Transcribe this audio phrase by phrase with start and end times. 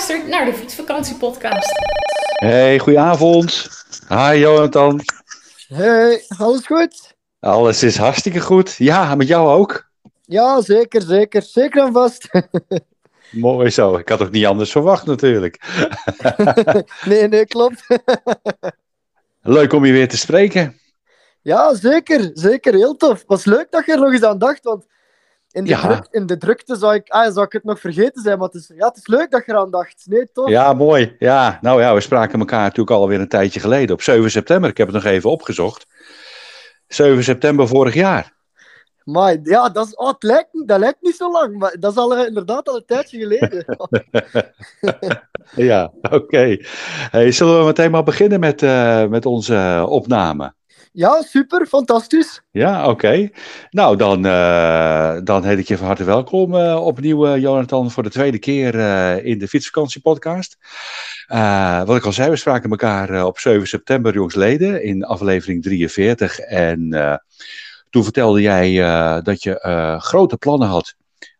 [0.00, 1.72] luistert naar de Fietsvakantiepodcast.
[2.38, 3.68] Hey, goedenavond.
[4.08, 5.00] Hi Jonathan.
[5.68, 7.14] Hey, alles goed?
[7.40, 8.74] Alles is hartstikke goed.
[8.76, 9.90] Ja, met jou ook.
[10.24, 11.42] Ja, zeker, zeker.
[11.42, 12.28] Zeker en vast.
[13.30, 13.96] Mooi zo.
[13.96, 15.58] Ik had ook niet anders verwacht natuurlijk.
[17.04, 17.86] nee, nee, klopt.
[19.42, 20.80] Leuk om je weer te spreken.
[21.42, 22.30] ja, zeker.
[22.34, 22.74] Zeker.
[22.74, 23.24] Heel tof.
[23.26, 24.86] Was leuk dat je er nog eens aan dacht, want
[25.52, 25.80] in de, Ja.
[25.80, 28.56] druk, in de drukte zou ik, ah, zou ik het nog vergeten zijn, maar het
[28.56, 30.02] is, ja, het is leuk dat je eraan dacht.
[30.06, 30.48] Nee, tof.
[30.48, 31.16] Ja, mooi.
[31.18, 33.94] Ja, nou ja, we spraken elkaar natuurlijk alweer een tijdje geleden.
[33.94, 34.70] Op 7 september.
[34.70, 35.86] Ik heb het nog even opgezocht.
[36.86, 38.38] 7 september vorig jaar.
[39.04, 41.98] Maar ja, dat, is, oh, het lijkt, dat lijkt niet zo lang, maar dat is
[41.98, 43.64] al, eh, inderdaad al een tijdje geleden.
[45.54, 46.56] Ja, oké.
[47.10, 50.54] Hey, zullen we meteen maar beginnen met, eh, met onze eh, opname?
[50.92, 51.66] Ja, super.
[51.66, 52.42] Fantastisch.
[52.50, 53.28] Ja, oké.
[53.70, 58.02] Nou, dan, eh, dan heet ik je van harte welkom eh, opnieuw, eh, Jonathan, voor
[58.02, 58.74] de tweede keer
[59.24, 60.56] in de Fietsvakantiepodcast.
[61.84, 66.38] Wat ik al zei, we spraken elkaar op 7 september jongsleden in aflevering 43.
[66.38, 66.90] En
[67.90, 68.74] toen vertelde jij
[69.22, 70.94] dat je grote plannen had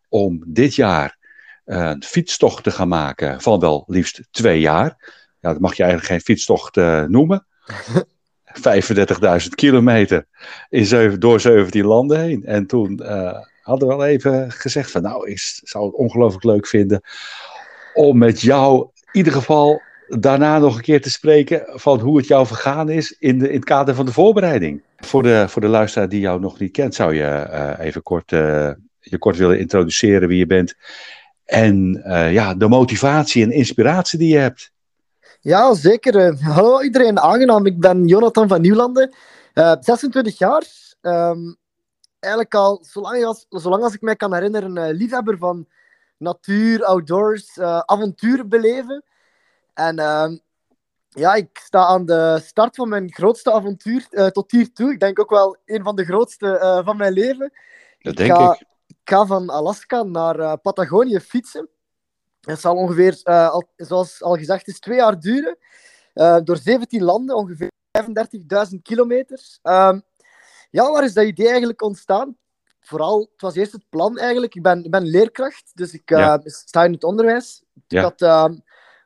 [0.08, 1.18] om dit jaar
[1.64, 5.14] een fietstocht te gaan maken van wel liefst twee jaar.
[5.40, 7.46] Ja, dat mag je eigenlijk geen fietstocht noemen.
[8.54, 10.26] 35.000 kilometer
[10.68, 12.44] in door 17 landen heen.
[12.44, 16.66] En toen eh, hadden we al even gezegd van nou, ik zou het ongelooflijk leuk
[16.66, 17.00] vinden
[17.94, 22.26] om met jou in ieder geval daarna nog een keer te spreken van hoe het
[22.26, 24.82] jou vergaan is in, de, in het kader van de voorbereiding.
[24.96, 28.32] Voor de, voor de luisteraar die jou nog niet kent, zou je eh, even kort,
[28.32, 30.74] eh, je kort willen introduceren wie je bent.
[31.44, 34.72] En ja, de motivatie en inspiratie die je hebt.
[35.40, 36.16] Ja, zeker.
[36.16, 37.66] Eh, Hallo iedereen, aangenaam.
[37.66, 39.14] Ik ben Jonathan van Nieuwlanden,
[39.52, 40.66] eh, 26 jaar.
[41.00, 41.54] Ehm,
[42.18, 45.66] eigenlijk al zolang als, zolang als ik mij kan herinneren, een liefhebber van
[46.16, 49.04] natuur, outdoors, eh, avontuur beleven.
[49.74, 50.36] En ehm,
[51.08, 54.92] ja, ik sta aan de start van mijn grootste avontuur eh, tot hiertoe.
[54.92, 57.52] Ik denk ook wel een van de grootste eh, van mijn leven.
[57.98, 58.60] Dat denk ga, ik.
[58.86, 61.68] ik ga van Alaska naar eh, Patagonië fietsen.
[62.40, 65.58] Het zal ongeveer, eh, al, zoals al gezegd is, twee jaar duren.
[66.14, 69.58] Eh, door 17 landen, ongeveer 35.000 kilometer.
[69.62, 70.00] Ehm,
[70.70, 72.36] ja, waar is dat idee eigenlijk ontstaan?
[72.80, 74.54] Vooral, het was eerst het plan eigenlijk.
[74.54, 76.40] Ik ben, ik ben leerkracht, dus ik eh, Ja.
[76.44, 77.62] sta in het onderwijs.
[77.86, 77.98] Ja.
[77.98, 78.58] Ik had ehm,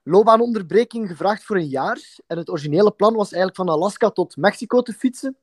[0.03, 2.19] loopbaanonderbreking gevraagd voor een jaar.
[2.27, 5.37] En het originele plan was eigenlijk van Alaska tot Mexico te fietsen.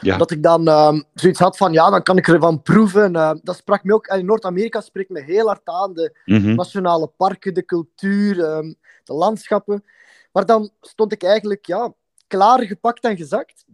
[0.00, 0.16] Ja.
[0.16, 3.16] Dat ik dan ehm, zoiets had van, ja, dan kan ik ervan proeven.
[3.16, 5.94] Eh, dat sprak me ook, en in Noord-Amerika spreekt me heel hard aan.
[5.94, 6.54] De Mhm.
[6.54, 8.72] nationale parken, de cultuur, ehm,
[9.04, 9.84] de landschappen.
[10.32, 11.92] Maar dan stond ik eigenlijk ja,
[12.26, 13.64] klaar gepakt en gezakt.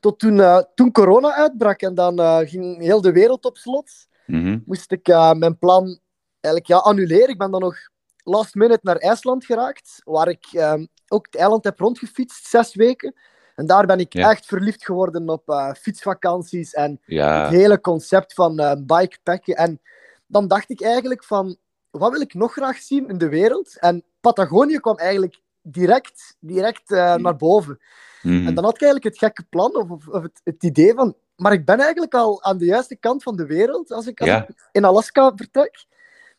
[0.00, 3.90] Tot toen, eh, toen corona uitbrak en dan eh, ging heel de wereld op slot.
[4.26, 4.58] Mhm.
[4.64, 5.98] Moest ik mijn plan
[6.40, 7.28] eigenlijk ja, annuleren.
[7.28, 7.76] Ik ben dan nog
[8.24, 13.14] last minute naar IJsland geraakt, waar ik ehm, ook het eiland heb rondgefietst, zes weken.
[13.56, 14.30] En daar ben ik Ja.
[14.30, 19.54] echt verliefd geworden op eh, fietsvakanties en Ja, het hele concept van eh bikepacken.
[19.54, 19.80] En
[20.26, 21.56] dan dacht ik eigenlijk van,
[21.90, 23.78] wat wil ik nog graag zien in de wereld?
[23.78, 27.78] En Patagonië kwam eigenlijk direct, direct eh, naar boven.
[28.22, 28.46] Mhm.
[28.46, 31.52] En dan had ik eigenlijk het gekke plan, of, of, het, het idee van, maar
[31.52, 34.46] ik ben eigenlijk al aan de juiste kant van de wereld als ik, als Ja.
[34.48, 35.84] ik in Alaska vertrek.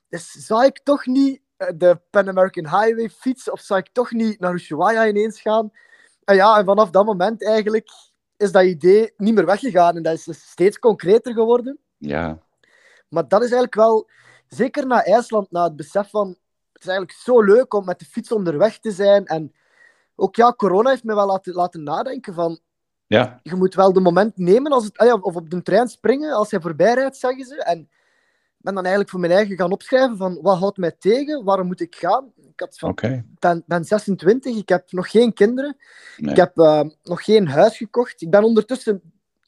[0.09, 1.41] Dus zou ik toch niet
[1.75, 5.71] de Pan American Highway fietsen, of zou ik toch niet naar Ushuaia ineens gaan?
[6.27, 7.89] En ja, en vanaf dat moment eigenlijk
[8.37, 11.79] is dat idee niet meer weggegaan en dat is dus steeds concreter geworden.
[11.97, 12.45] ja.
[13.07, 14.09] Maar dat is eigenlijk wel,
[14.47, 16.27] zeker na IJsland, na het besef van
[16.73, 19.25] het is eigenlijk zo leuk om met de fiets onderweg te zijn.
[19.25, 19.53] En
[20.15, 22.59] ook ja, corona heeft me wel laten, laten nadenken van
[23.05, 23.39] ja.
[23.43, 26.51] je moet wel de moment nemen als het, ah of op de trein springen als
[26.51, 27.63] hij voorbij rijdt, zeggen ze.
[27.63, 27.89] En
[28.57, 31.81] ben dan eigenlijk voor mijn eigen gaan opschrijven van wat houdt mij tegen, waarom moet
[31.81, 32.31] ik gaan?
[32.37, 32.89] Ik had van,
[33.39, 35.77] ben, ben 26, ik heb nog geen kinderen,
[36.17, 36.31] Nee.
[36.31, 38.21] ik heb eh, nog geen huis gekocht.
[38.21, 39.01] Ik ben ondertussen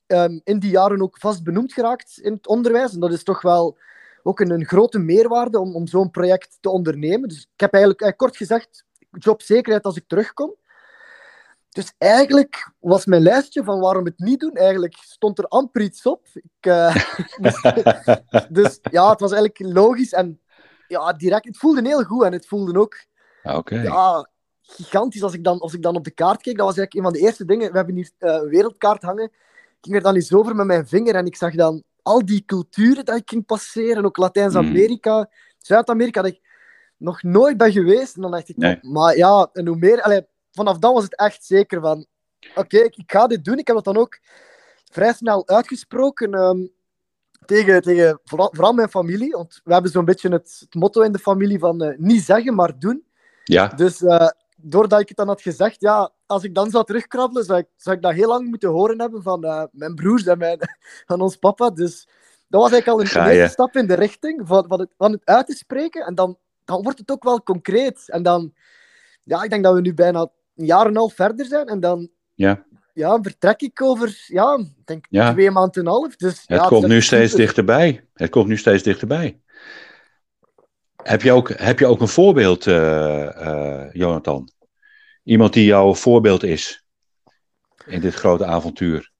[0.07, 2.93] ehm, in die jaren ook vast benoemd geraakt in het onderwijs.
[2.93, 3.77] En dat is toch wel
[4.23, 7.29] ook een, een grote meerwaarde om, om zo'n project te ondernemen.
[7.29, 10.55] Dus ik heb eigenlijk eh, kort gezegd jobzekerheid als ik terugkom.
[11.69, 16.05] Dus eigenlijk was mijn lijstje van waarom het niet doen, eigenlijk stond er amper iets
[16.05, 16.27] op.
[16.33, 16.95] Ik, eh,
[17.41, 17.61] dus,
[18.49, 20.13] dus ja, het was eigenlijk logisch.
[20.13, 20.41] En
[20.87, 23.07] ja, direct, het voelde heel goed en het voelde ook
[23.43, 24.29] Ah, ja,
[24.61, 26.57] gigantisch als ik, dan, als ik dan op de kaart keek.
[26.57, 27.71] Dat was eigenlijk een van de eerste dingen.
[27.71, 29.23] We hebben hier eh, een wereldkaart hangen.
[29.23, 32.43] Ik ging er dan eens over met mijn vinger en ik zag dan al die
[32.45, 34.05] culturen dat ik ging passeren.
[34.05, 36.41] Ook Latijns-Amerika, Zuid-Amerika, dat ik
[36.97, 38.15] nog nooit ben geweest.
[38.15, 38.79] En dan dacht ik, Nee.
[38.81, 40.01] maar ja, en hoe meer...
[40.01, 42.05] Allee, vanaf dan was het echt zeker van...
[42.55, 43.57] Oké, ik, ik ga dit doen.
[43.57, 44.19] Ik heb dat dan ook
[44.91, 46.65] vrij snel uitgesproken ehm,
[47.45, 49.31] tegen, tegen vooral, vooral mijn familie.
[49.31, 52.55] Want we hebben zo'n beetje het, het motto in de familie van eh, niet zeggen,
[52.55, 53.03] maar doen.
[53.43, 57.45] Ja, Dus eh, doordat ik het dan had gezegd, ja, als ik dan zou terugkrabbelen,
[57.45, 60.37] zou ik, zou ik dat heel lang moeten horen hebben van eh, mijn broers en
[60.37, 60.59] mijn,
[61.07, 61.69] van ons papa.
[61.69, 62.07] Dus
[62.47, 65.11] dat was eigenlijk al een, Ga eerste stap in de richting van, van, het, van
[65.11, 66.05] het uit te spreken.
[66.05, 68.09] En dan, dan wordt het ook wel concreet.
[68.09, 68.53] En dan,
[69.23, 70.29] ja, ik denk dat we nu bijna
[70.59, 71.67] een jaar en een half verder zijn.
[71.67, 72.65] En dan ja.
[72.93, 75.31] ja, vertrek ik over, ja, ik denk Ja.
[75.31, 76.15] twee maanden en een half.
[76.15, 77.45] Dus, Het ja, komt nu steeds super.
[77.45, 78.07] dichterbij.
[78.13, 79.39] Het komt nu steeds dichterbij.
[81.03, 84.49] Heb je ook, heb je ook een voorbeeld, eh, eh, Jonathan?
[85.23, 86.83] Iemand die jouw voorbeeld is
[87.85, 89.11] in dit grote avontuur?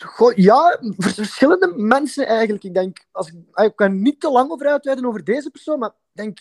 [0.00, 2.64] Goh, ja, vers- verschillende mensen eigenlijk.
[2.64, 3.34] Ik denk, als ik,
[3.64, 6.38] ik kan niet te lang over uitweiden over deze persoon, maar ik denk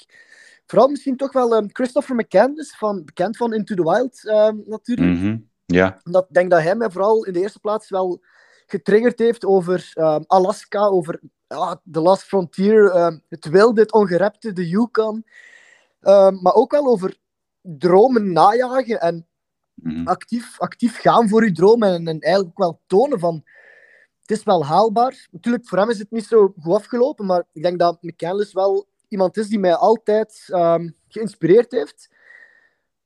[0.65, 5.17] vooral misschien toch wel ehm, Christopher McCandless, van, bekend van Into the Wild ehm, natuurlijk.
[5.17, 5.37] Mhm.
[5.65, 8.21] Ja, Omdat ik denk dat hij mij vooral in de eerste plaats wel
[8.65, 12.93] getriggerd heeft over ehm, Alaska, over ja, The Last Frontier,
[13.29, 15.25] het wilde, het ongerepte, de Yukon.
[15.99, 17.17] Ehm, maar ook wel over
[17.61, 19.27] dromen najagen en
[19.73, 20.07] Mhm.
[20.07, 23.43] actief, actief gaan voor je droom en, en eigenlijk ook wel tonen van
[24.21, 25.27] het is wel haalbaar.
[25.31, 28.87] Natuurlijk, voor hem is het niet zo goed afgelopen, maar ik denk dat McCandless wel
[29.13, 32.09] iemand is die mij altijd ehm, geïnspireerd heeft.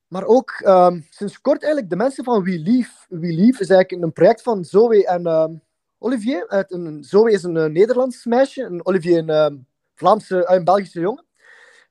[0.08, 2.92] Maar ook ehm, sinds kort eigenlijk de mensen van We Live.
[3.10, 5.54] We Live is eigenlijk een project van Zoe en ehm,
[5.98, 6.48] Olivier.
[6.48, 11.00] Uit een, Zoe is een eh, Nederlands meisje en Olivier een Vlaamse, eh, een Belgische
[11.00, 11.26] jongen.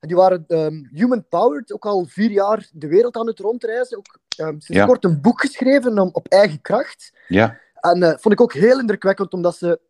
[0.01, 0.45] En die waren
[0.93, 3.99] human powered, ook al vier jaar de wereld aan het rondreizen.
[3.99, 4.87] Ook sinds Ja.
[4.87, 7.13] kort een boek geschreven om, op eigen kracht.
[7.29, 9.81] ja, En eh, vond ik ook heel indrukwekkend, omdat ze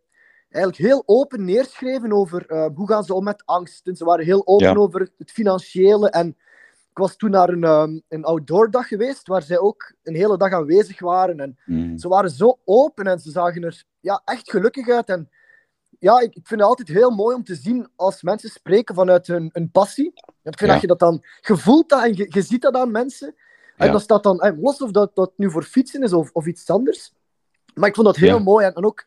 [0.51, 3.87] eigenlijk heel open neerschreven over eh, hoe gaan ze om met angst.
[3.87, 4.75] En ze waren heel open Ja.
[4.75, 6.11] over het financiële.
[6.11, 6.29] En
[6.91, 10.39] ik was toen naar een, ehm, een outdoor dag geweest, waar zij ook een hele
[10.39, 11.41] dag aanwezig waren.
[11.41, 11.97] En Mhm.
[11.97, 15.09] ze waren zo open en ze zagen er ja, echt gelukkig uit.
[15.09, 15.31] En
[15.99, 19.27] ja, ik, ik vind het altijd heel mooi om te zien als mensen spreken vanuit
[19.27, 20.13] hun, hun passie.
[20.43, 20.73] En ik vind Ja.
[20.73, 23.35] dat je dat dan, je voelt dat en je, je ziet dat aan mensen.
[23.77, 23.93] En Ja.
[23.93, 26.71] dat staat dan, eh, los of dat, dat nu voor fietsen is of, of iets
[26.71, 27.13] anders.
[27.75, 29.05] Maar ik vond dat heel mooi en, en ook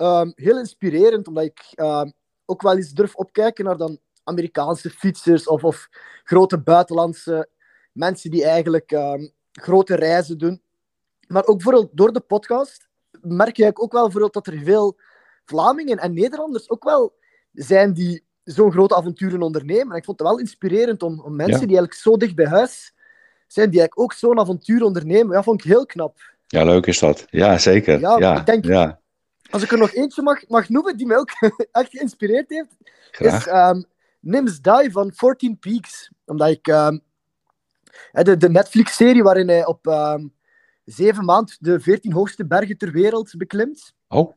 [0.00, 2.10] ehm, heel inspirerend, omdat ik ehm,
[2.46, 5.88] ook wel eens durf opkijken naar dan Amerikaanse fietsers of, of
[6.24, 7.48] grote buitenlandse
[7.92, 10.62] mensen die eigenlijk ehm, grote reizen doen.
[11.28, 12.88] Maar ook bijvoorbeeld door de podcast
[13.20, 14.98] merk je ook wel bijvoorbeeld dat er veel
[15.44, 17.14] Vlamingen en Nederlanders ook wel
[17.52, 19.90] zijn die zo'n grote avonturen ondernemen.
[19.90, 21.66] En ik vond het wel inspirerend om, om mensen Ja.
[21.66, 22.94] die eigenlijk zo dicht bij huis
[23.46, 25.36] zijn, die eigenlijk ook zo'n avontuur ondernemen.
[25.36, 26.18] Ja, vond ik heel knap.
[26.46, 27.26] ja, leuk is dat.
[27.30, 28.00] Ja, zeker.
[28.00, 28.99] Ja, Ja, ik denk- ja,
[29.50, 31.30] Als ik er nog eentje mag, mag noemen die mij ook
[31.72, 32.76] echt geïnspireerd heeft,
[33.10, 33.36] graag.
[33.38, 33.80] is ehm
[34.20, 36.10] Nims Die van 14 Peaks.
[36.24, 36.98] Omdat ik ehm,
[38.12, 40.26] de, de Netflix-serie waarin hij op ehm,
[40.84, 43.94] zeven maanden de 14 hoogste bergen ter wereld beklimt.
[44.08, 44.32] Oh,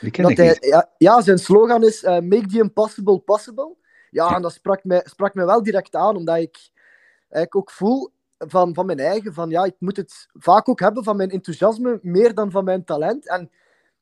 [0.00, 0.64] die ken Dat ik hij, niet.
[0.64, 3.76] ja, ja, zijn slogan is eh, Make the impossible possible.
[4.10, 6.70] Ja, en dat sprak mij, sprak mij wel direct aan, omdat ik
[7.18, 11.04] eigenlijk ook voel van, van mijn eigen, van ja, ik moet het vaak ook hebben
[11.04, 13.28] van mijn enthousiasme, meer dan van mijn talent.
[13.28, 13.50] En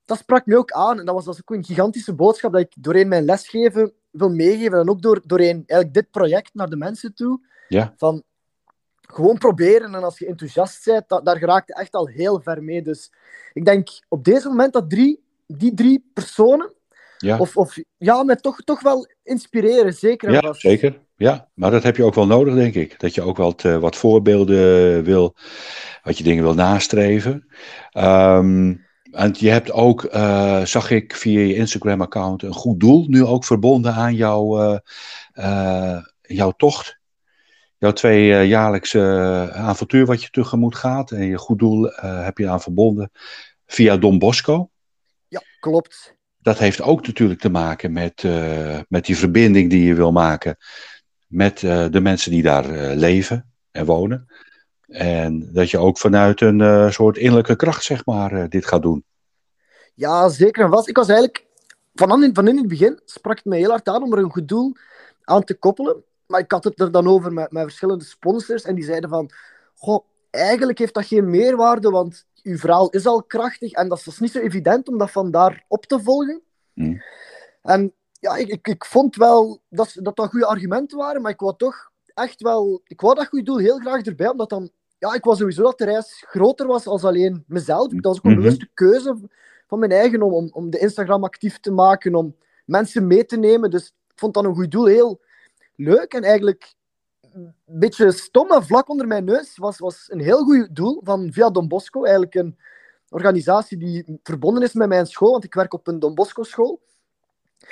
[0.05, 0.99] dat sprak me ook aan.
[0.99, 4.31] En dat was, dat was ook een gigantische boodschap dat ik doorheen mijn lesgeven wil
[4.31, 4.79] meegeven.
[4.79, 7.41] En ook door, doorheen eigenlijk dit project naar de mensen toe.
[7.69, 7.95] Ja.
[7.97, 8.23] Van
[9.01, 9.95] gewoon proberen.
[9.95, 12.83] En als je enthousiast bent, dat, daar geraakt je echt al heel ver mee.
[12.83, 13.13] Dus
[13.53, 16.73] ik denk op deze moment dat drie, die drie personen,
[17.19, 17.39] Ja.
[17.39, 19.93] of, of ja, me toch, toch wel inspireren.
[19.93, 20.61] Zeker en Ja, vast.
[20.61, 21.01] zeker.
[21.17, 23.01] Ja, maar dat heb je ook wel nodig, denk ik.
[23.01, 25.37] Dat je ook wat, wat voorbeelden wil,
[26.03, 27.47] wat je dingen wil nastreven.
[27.91, 28.75] Ehm,
[29.13, 33.45] en je hebt ook, eh, zag ik via je Instagram-account, een goed doel nu ook
[33.45, 34.79] verbonden aan jouw, eh,
[35.33, 37.01] eh, jouw tocht.
[37.79, 39.01] Jouw twee jaarlijkse
[39.53, 41.11] avontuur wat je tegemoet gaat.
[41.11, 43.11] En je goed doel heb je aan verbonden
[43.67, 44.71] via Don Bosco.
[45.29, 46.17] Ja, klopt.
[46.39, 48.25] dat heeft ook natuurlijk te maken met,
[48.89, 50.57] met die verbinding die je wil maken
[51.27, 54.27] met de mensen die daar leven en wonen.
[54.93, 58.83] En dat je ook vanuit een eh, soort innerlijke kracht, zeg maar, eh, dit gaat
[58.83, 59.05] doen.
[59.95, 60.89] Ja, zeker en vast.
[60.89, 61.47] Ik was eigenlijk
[61.95, 64.31] van in, van in het begin sprak het me heel hard aan om er een
[64.31, 64.73] goed doel
[65.23, 66.05] aan te koppelen.
[66.27, 69.31] Maar ik had het er dan over met, met verschillende sponsors en die zeiden van,
[69.75, 74.05] goh, eigenlijk heeft dat geen meerwaarde, want uw verhaal is al krachtig en dat is
[74.05, 76.43] dus niet zo evident om dat vandaar op te volgen.
[76.73, 77.03] Hmm.
[77.63, 81.41] En ja, ik, ik, ik vond wel dat dat, dat goede argumenten waren, maar ik
[81.41, 82.81] wou toch echt wel...
[82.85, 84.71] Ik wou dat goede doel heel graag erbij, omdat dan...
[85.03, 87.89] Ja, ik was sowieso dat de reis groter was als alleen mezelf.
[87.89, 88.41] Dat was ook een Mhm.
[88.41, 89.17] bewuste keuze
[89.67, 93.37] van mijn eigen om, om, om de Instagram actief te maken, om mensen mee te
[93.37, 93.71] nemen.
[93.71, 95.21] Dus ik vond dat een goed doel heel
[95.77, 96.75] leuk en eigenlijk
[97.33, 101.33] een beetje stom en vlak onder mijn neus was, was een heel goed doel van
[101.33, 102.03] Via Don Bosco.
[102.03, 102.59] Eigenlijk een
[103.09, 106.81] organisatie die verbonden is met mijn school, want ik werk op een Don Bosco school.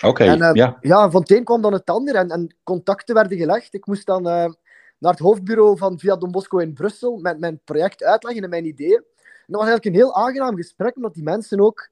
[0.01, 0.79] Oké, eh, ja.
[0.81, 3.75] Ja, van het een kwam dan het ander en, en contacten werden gelegd.
[3.75, 4.53] Ik moest dan eh,
[5.01, 8.67] naar het hoofdbureau van Via Don Bosco in Brussel met mijn project uitleggen en mijn
[8.67, 9.05] ideeën.
[9.17, 11.89] En dat was eigenlijk een heel aangenaam gesprek, omdat die mensen ook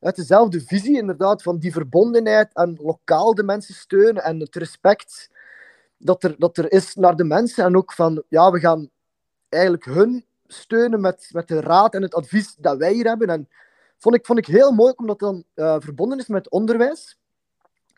[0.00, 5.30] uit dezelfde visie, inderdaad, van die verbondenheid en lokaal de mensen steunen en het respect
[5.98, 7.64] dat er, dat er is naar de mensen.
[7.64, 8.90] En ook van, ja, we gaan
[9.48, 13.28] eigenlijk hun steunen met, met de raad en het advies dat wij hier hebben.
[13.28, 13.48] En
[13.98, 17.18] vond ik, vond ik heel mooi, omdat het dan eh, verbonden is met onderwijs.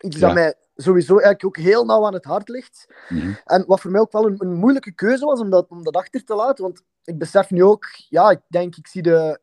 [0.01, 0.27] Iets Ja.
[0.27, 2.87] dat mij sowieso eigenlijk ook heel nauw aan het hart ligt.
[3.09, 3.33] Mhm.
[3.45, 5.97] En wat voor mij ook wel een, een moeilijke keuze was om dat, om dat
[5.97, 6.64] achter te laten.
[6.64, 9.40] Want ik besef nu ook, ja, ik denk, ik zie de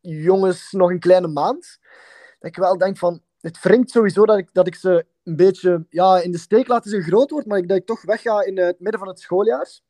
[0.00, 1.78] jongens nog een kleine maand.
[2.38, 5.86] Dat ik wel denk van, het wringt sowieso dat ik, dat ik ze een beetje
[5.90, 8.40] ja, in de steek laat als ze groot wordt, maar ik, dat ik toch wegga
[8.42, 9.80] in het midden van het schooljaar.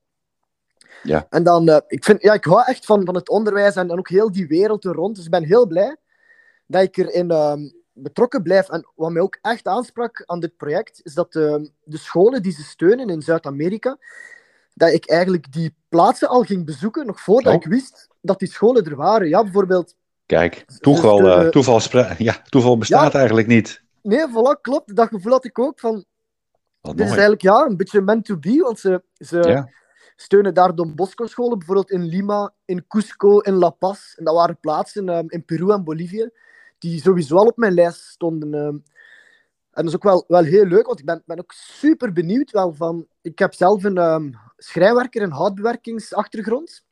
[1.02, 1.26] Ja.
[1.30, 4.08] En dan, eh, ik, vind, ja, ik hou echt van, van het onderwijs en, ook
[4.08, 5.16] heel die wereld er rond.
[5.16, 5.96] Dus ik ben heel blij
[6.66, 8.68] dat ik erin ehm, betrokken blijf.
[8.68, 12.52] En wat mij ook echt aansprak aan dit project, is dat de, de scholen die
[12.52, 13.98] ze steunen in Zuid-Amerika,
[14.74, 17.60] dat ik eigenlijk die plaatsen al ging bezoeken, nog voordat Oh.
[17.62, 19.28] ik wist dat die scholen er waren.
[19.28, 19.94] Ja, bijvoorbeeld
[20.26, 21.80] Kijk, toeval, Dus de- eh, toeval,
[22.18, 23.82] ja, toeval bestaat eigenlijk niet.
[24.02, 24.96] Nee, voilà, klopt.
[24.96, 25.80] Dat gevoel had ik ook.
[25.80, 26.04] Van,
[26.80, 29.68] Wat dit is eigenlijk ja, een beetje meant to be, want ze, ze Ja.
[30.16, 34.14] steunen daar Don Bosco-scholen, bijvoorbeeld in Lima, in Cusco, in La Paz.
[34.16, 36.32] En dat waren plaatsen ehm, in Peru en Bolivie,
[36.78, 38.54] die sowieso al op mijn lijst stonden.
[38.54, 38.76] ehm.
[39.70, 42.50] En dat is ook wel, wel heel leuk, want ik ben, ben ook super benieuwd.
[42.50, 46.84] Wel van, ik heb zelf een ehm, schrijnwerker- en houtbewerkingsachtergrond.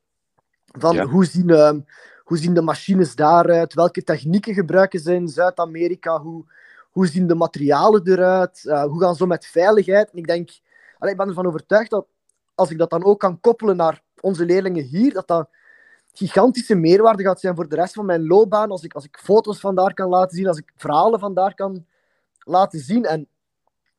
[0.79, 1.05] Van Ja.
[1.07, 1.81] hoe, zien, ehm,
[2.25, 3.75] hoe zien de machines daaruit?
[3.75, 6.21] Welke technieken gebruiken ze in Zuid-Amerika?
[6.21, 6.45] Hoe,
[6.91, 8.67] hoe zien de materialen eruit?
[8.67, 10.11] Eh, hoe gaan ze met veiligheid?
[10.11, 10.51] En ik denk,
[10.99, 12.07] allee, ik ben ervan overtuigd dat
[12.55, 15.49] als ik dat dan ook kan koppelen naar onze leerlingen hier, dat dat
[16.15, 18.71] gigantische meerwaarde gaat zijn voor de rest van mijn loopbaan.
[18.71, 21.55] Als ik, als ik foto's van daar kan laten zien, als ik verhalen van daar
[21.55, 21.87] kan
[22.39, 23.05] laten zien.
[23.05, 23.29] En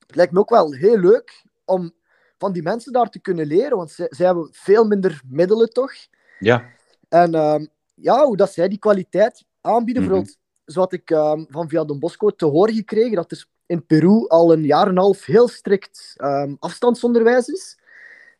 [0.07, 1.93] het lijkt me ook wel heel leuk om
[2.38, 5.91] van die mensen daar te kunnen leren, want zij, zij hebben veel minder middelen toch.
[6.39, 6.65] Ja,
[7.10, 11.84] En ehm, ja, hoe dat zij die kwaliteit aanbieden, bijvoorbeeld, zoals ik ehm, van Via
[11.84, 15.25] Don Bosco te horen gekregen, dat er in Peru al een jaar en een half
[15.25, 17.77] heel strikt ehm, afstandsonderwijs is.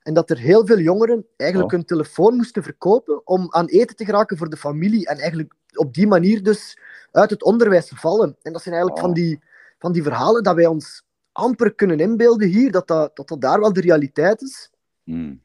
[0.05, 1.77] En dat er heel veel jongeren eigenlijk Oh.
[1.77, 5.07] hun telefoon moesten verkopen om aan eten te geraken voor de familie.
[5.07, 6.77] En eigenlijk op die manier dus
[7.12, 8.38] uit het onderwijs vallen.
[8.41, 9.09] En dat zijn eigenlijk Oh.
[9.09, 9.39] van, die,
[9.79, 13.59] van die verhalen dat wij ons amper kunnen inbeelden hier, dat dat, dat, dat daar
[13.59, 14.69] wel de realiteit is.
[15.03, 15.41] Mm.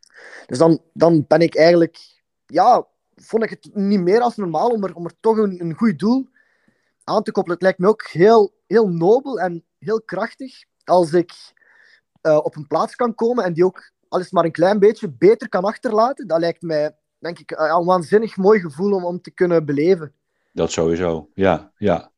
[0.47, 1.99] Dus dan, dan ben ik eigenlijk,
[2.47, 5.75] ja, vond ik het niet meer als normaal om er, om er toch een, een
[5.75, 6.29] goed doel
[7.05, 7.57] aan te koppelen.
[7.59, 11.33] Het lijkt me ook heel, heel nobel en heel krachtig als ik
[12.21, 14.79] eh, op een plaats kan komen en die ook al is het maar een klein
[14.79, 16.27] beetje beter kan achterlaten.
[16.27, 20.15] Dat lijkt mij, denk ik, eh, een waanzinnig mooi gevoel om, om te kunnen beleven.
[20.53, 21.73] Dat sowieso, ja.
[21.77, 22.11] ja.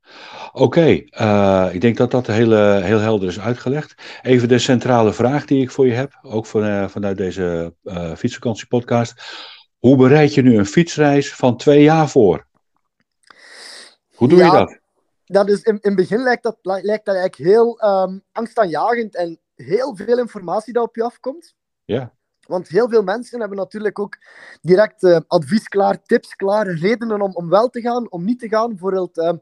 [0.52, 3.94] Oké, eh, ik denk dat dat heel, eh, heel helder is uitgelegd.
[4.22, 8.14] Even de centrale vraag die ik voor je heb, ook van, eh, vanuit deze eh
[8.14, 9.22] fietsvakantiepodcast.
[9.78, 12.46] Hoe bereid je nu een fietsreis van twee jaar voor?
[14.14, 14.80] Hoe doe je dat?
[15.25, 19.40] dat is, in, in het begin lijkt dat, lijkt dat eigenlijk heel ehm, angstaanjagend en
[19.54, 21.54] heel veel informatie dat op je afkomt.
[21.85, 22.12] Ja,
[22.47, 24.17] Want heel veel mensen hebben natuurlijk ook
[24.61, 28.49] direct eh, advies klaar, tips klaar, redenen om, om wel te gaan, om niet te
[28.49, 28.69] gaan.
[28.69, 29.33] Bijvoorbeeld eh,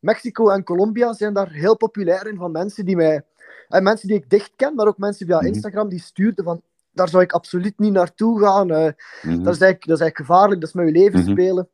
[0.00, 3.22] Mexico en Colombia zijn daar heel populair in van mensen die mij,
[3.68, 5.46] en mensen die ik dicht ken, maar ook mensen via Mhm.
[5.46, 8.70] Instagram die stuurden van daar zou ik absoluut niet naartoe gaan.
[8.70, 8.92] eh,
[9.22, 9.42] mhm.
[9.42, 11.30] dat, is eigenlijk, dat is eigenlijk gevaarlijk, dat is met je leven Mhm.
[11.30, 11.68] spelen.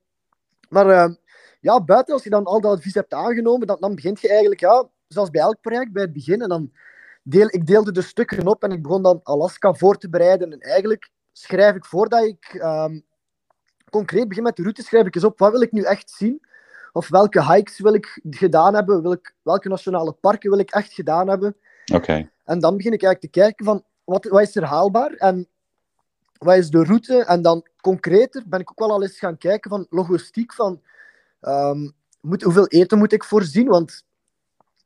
[0.68, 1.10] Maar eh,
[1.60, 4.60] ja, buiten, als je dan al dat advies hebt aangenomen, dan, dan begint je eigenlijk,
[4.60, 6.42] ja, zoals bij elk project, bij het begin.
[6.42, 6.72] En dan
[7.24, 10.52] deel, ik deelde de stukken op en ik begon dan Alaska voor te bereiden.
[10.52, 13.00] En eigenlijk schrijf ik voordat ik ehm,
[13.90, 16.46] concreet begin met de route, schrijf ik eens op wat wil ik nu echt zien.
[16.92, 20.92] Of welke hikes wil ik gedaan hebben, wil ik, welke nationale parken wil ik echt
[20.92, 21.56] gedaan hebben.
[21.92, 25.48] Oké, En dan begin ik eigenlijk te kijken van wat, wat is er haalbaar en
[26.38, 27.24] wat is de route.
[27.24, 30.82] En dan concreter ben ik ook wel al eens gaan kijken van logistiek van
[31.40, 31.88] ehm,
[32.20, 33.68] moet, hoeveel eten moet ik voorzien.
[33.68, 34.04] Want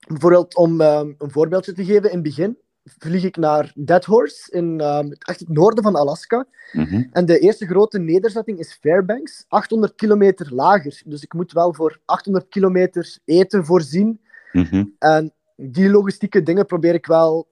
[0.08, 2.58] bijvoorbeeld om ehm, een voorbeeldje te geven, in het begin
[2.98, 6.46] vlieg ik naar Dead Horse in ehm, echt het noorden van Alaska.
[6.72, 7.04] mhm.
[7.12, 11.02] En de eerste grote nederzetting is Fairbanks, 800 kilometer lager.
[11.04, 14.20] Dus ik moet wel voor 800 kilometer eten voorzien.
[14.52, 14.84] Mhm.
[14.98, 17.48] En die logistieke dingen probeer ik wel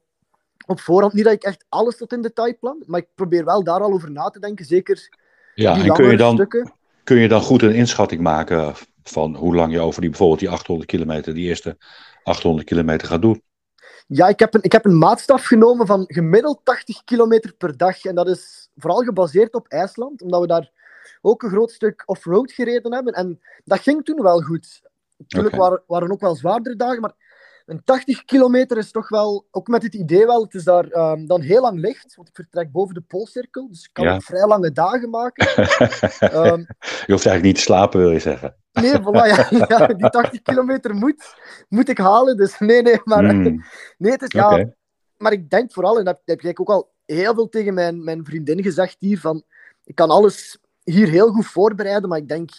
[0.66, 1.12] op voorhand.
[1.12, 3.92] Niet dat ik echt alles tot in detail plan, maar ik probeer wel daar al
[3.92, 4.64] over na te denken.
[4.64, 5.08] Zeker
[5.54, 6.72] Ja, die en kun je, dan, stukken.
[7.06, 10.50] Kun je dan goed een inschatting maken van hoe lang je over die, bijvoorbeeld die
[10.50, 11.76] 800 kilometer, die eerste
[12.22, 13.42] 800 kilometer gaat doen?
[14.06, 18.04] Ja, ik heb, een, ik heb een maatstaf genomen van gemiddeld 80 kilometer per dag.
[18.04, 20.70] En dat is vooral gebaseerd op IJsland, omdat we daar
[21.20, 23.12] ook een groot stuk off-road gereden hebben.
[23.12, 24.82] En dat ging toen wel goed.
[25.16, 27.14] Natuurlijk waren, waren ook wel zwaardere dagen, maar
[27.66, 31.26] een 80 kilometer is toch wel, ook met het idee wel, het is daar ehm,
[31.26, 34.14] dan heel lang licht, want ik vertrek boven de Poolcirkel, dus ik kan Ja.
[34.14, 35.46] ook vrij lange dagen maken.
[36.18, 36.60] Ehm,
[37.06, 38.56] Je hoeft eigenlijk niet te slapen, wil je zeggen.
[38.72, 39.46] nee, voilà, ja,
[39.78, 41.34] ja, die 80 kilometer moet,
[41.68, 43.24] moet ik halen, dus nee, nee, maar...
[43.30, 43.64] Hmm,
[43.98, 44.68] Nee, het is, ja,
[45.16, 48.24] maar ik denk vooral, en dat heb ik ook al heel veel tegen mijn, mijn
[48.24, 49.42] vriendin gezegd hier, van
[49.84, 52.50] ik kan alles hier heel goed voorbereiden, maar ik denk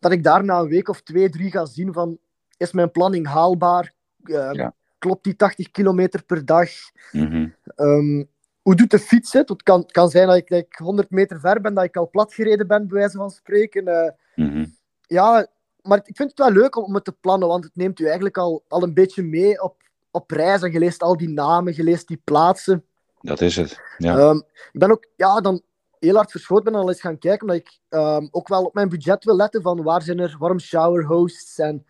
[0.00, 2.18] dat ik daar na een week of twee, drie ga zien van,
[2.56, 3.92] is mijn planning haalbaar?
[4.28, 4.74] Eh, Ja.
[4.98, 6.68] Klopt die 80 kilometer per dag?
[7.12, 7.48] Mhm.
[7.76, 8.24] Ehm,
[8.62, 9.48] hoe doet de fiets het?
[9.48, 12.10] Het kan, kan zijn dat ik, dat ik 100 meter ver ben, dat ik al
[12.10, 13.86] platgereden ben, bij wijze van spreken.
[13.86, 14.64] Eh, Mhm.
[15.06, 15.46] ja,
[15.82, 18.04] maar ik vind het wel leuk om, om het te plannen, want het neemt u
[18.04, 19.76] eigenlijk al, al een beetje mee op,
[20.10, 20.62] op reis.
[20.62, 22.84] En je leest al die namen, je leest die plaatsen.
[23.20, 23.80] Dat is het.
[23.98, 24.18] Ja.
[24.18, 24.36] Ehm,
[24.72, 25.62] ik ben ook ja, dan
[25.98, 28.88] heel hard verschoten ben al eens gaan kijken, omdat ik ehm, ook wel op mijn
[28.88, 31.86] budget wil letten van waar zijn er warm shower hosts en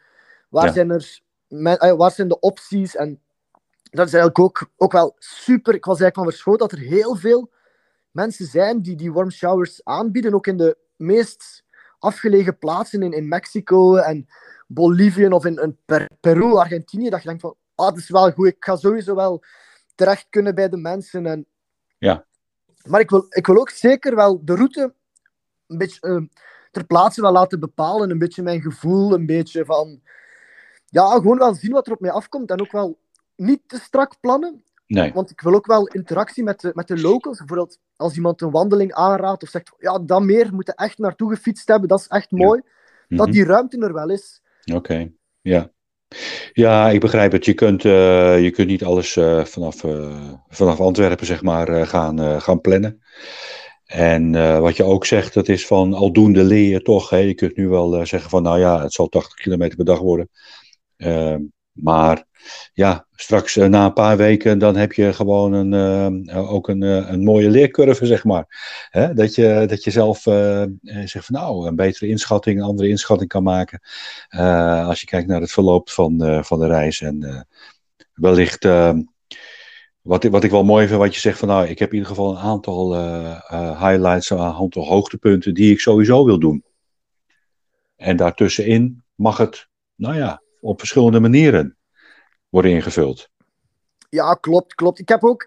[0.49, 0.73] waar, Ja.
[0.73, 1.21] zijn, er,
[1.53, 2.97] eh, waar zijn de opties.
[2.97, 3.21] En
[3.91, 5.75] dat is eigenlijk ook, ook wel super.
[5.75, 7.51] Ik was eigenlijk van verschoten dat er heel veel
[8.11, 11.65] mensen zijn die die warm showers aanbieden, ook in de meest
[11.99, 14.27] afgelegen plaatsen in, in Mexico en
[14.67, 18.33] Bolivie of in, in Per- Peru, Argentinië, dat je denkt van, ah, dat is wel
[18.33, 19.45] goed, ik ga sowieso wel
[19.95, 21.27] terecht kunnen bij de mensen.
[21.27, 21.47] En...
[21.99, 22.25] Ja.
[22.89, 24.95] Maar ik wil, ik wil ook zeker wel de route
[25.67, 26.23] een beetje eh,
[26.71, 30.03] ter plaatse wel laten bepalen, een beetje mijn gevoel, een beetje van,
[30.93, 32.99] ja, gewoon wel zien wat er op mij afkomt en ook wel
[33.37, 35.13] niet te strak plannen, Nee.
[35.13, 37.39] want ik wil ook wel interactie met de, met de locals.
[37.39, 41.35] Bijvoorbeeld als iemand een wandeling aanraadt of zegt, ja, dat meer moet je echt naartoe
[41.35, 42.37] gefietst hebben, dat is echt Ja.
[42.45, 42.61] mooi.
[43.09, 43.31] Dat Mhm.
[43.31, 44.43] die ruimte er wel is.
[44.75, 45.71] Oké, ja.
[46.53, 47.45] Ja, ik begrijp het.
[47.45, 52.41] Je kunt, eh, je kunt niet alles eh, vanaf, eh, vanaf Antwerpen zeg maar, gaan,
[52.41, 53.03] gaan plannen.
[53.85, 57.11] En wat je ook zegt, dat is van aldoende leer je toch.
[57.11, 57.17] Hè?
[57.17, 60.29] Je kunt nu wel zeggen van, nou ja, het zal 80 kilometer per dag worden.
[61.03, 61.37] Eh,
[61.73, 62.25] maar
[62.73, 65.73] ja, straks eh, na een paar weken, dan heb je gewoon een,
[66.29, 68.47] eh, ook een, eh, een mooie leercurve, zeg maar.
[68.91, 69.15] Hè?
[69.15, 70.19] Dat, je, dat je zelf
[71.05, 73.81] zegt van, nou, een betere inschatting, een andere inschatting kan maken.
[74.87, 77.01] Als je kijkt naar het verloop van, van de reis.
[77.01, 77.47] En
[78.13, 78.95] wellicht, eh,
[80.01, 82.09] wat, wat ik wel mooi vind, wat je zegt van nou, ik heb in ieder
[82.09, 82.97] geval een aantal
[83.79, 86.65] highlights, een aantal hoogtepunten die ik sowieso wil doen.
[87.97, 91.77] En daartussenin mag het, nou ja, op verschillende manieren
[92.49, 93.31] worden ingevuld.
[94.09, 94.99] Ja, klopt, klopt.
[94.99, 95.47] Ik heb ook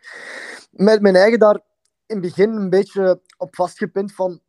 [0.72, 1.60] met mijn eigen daar
[2.06, 4.40] in het begin een beetje op vastgepind van...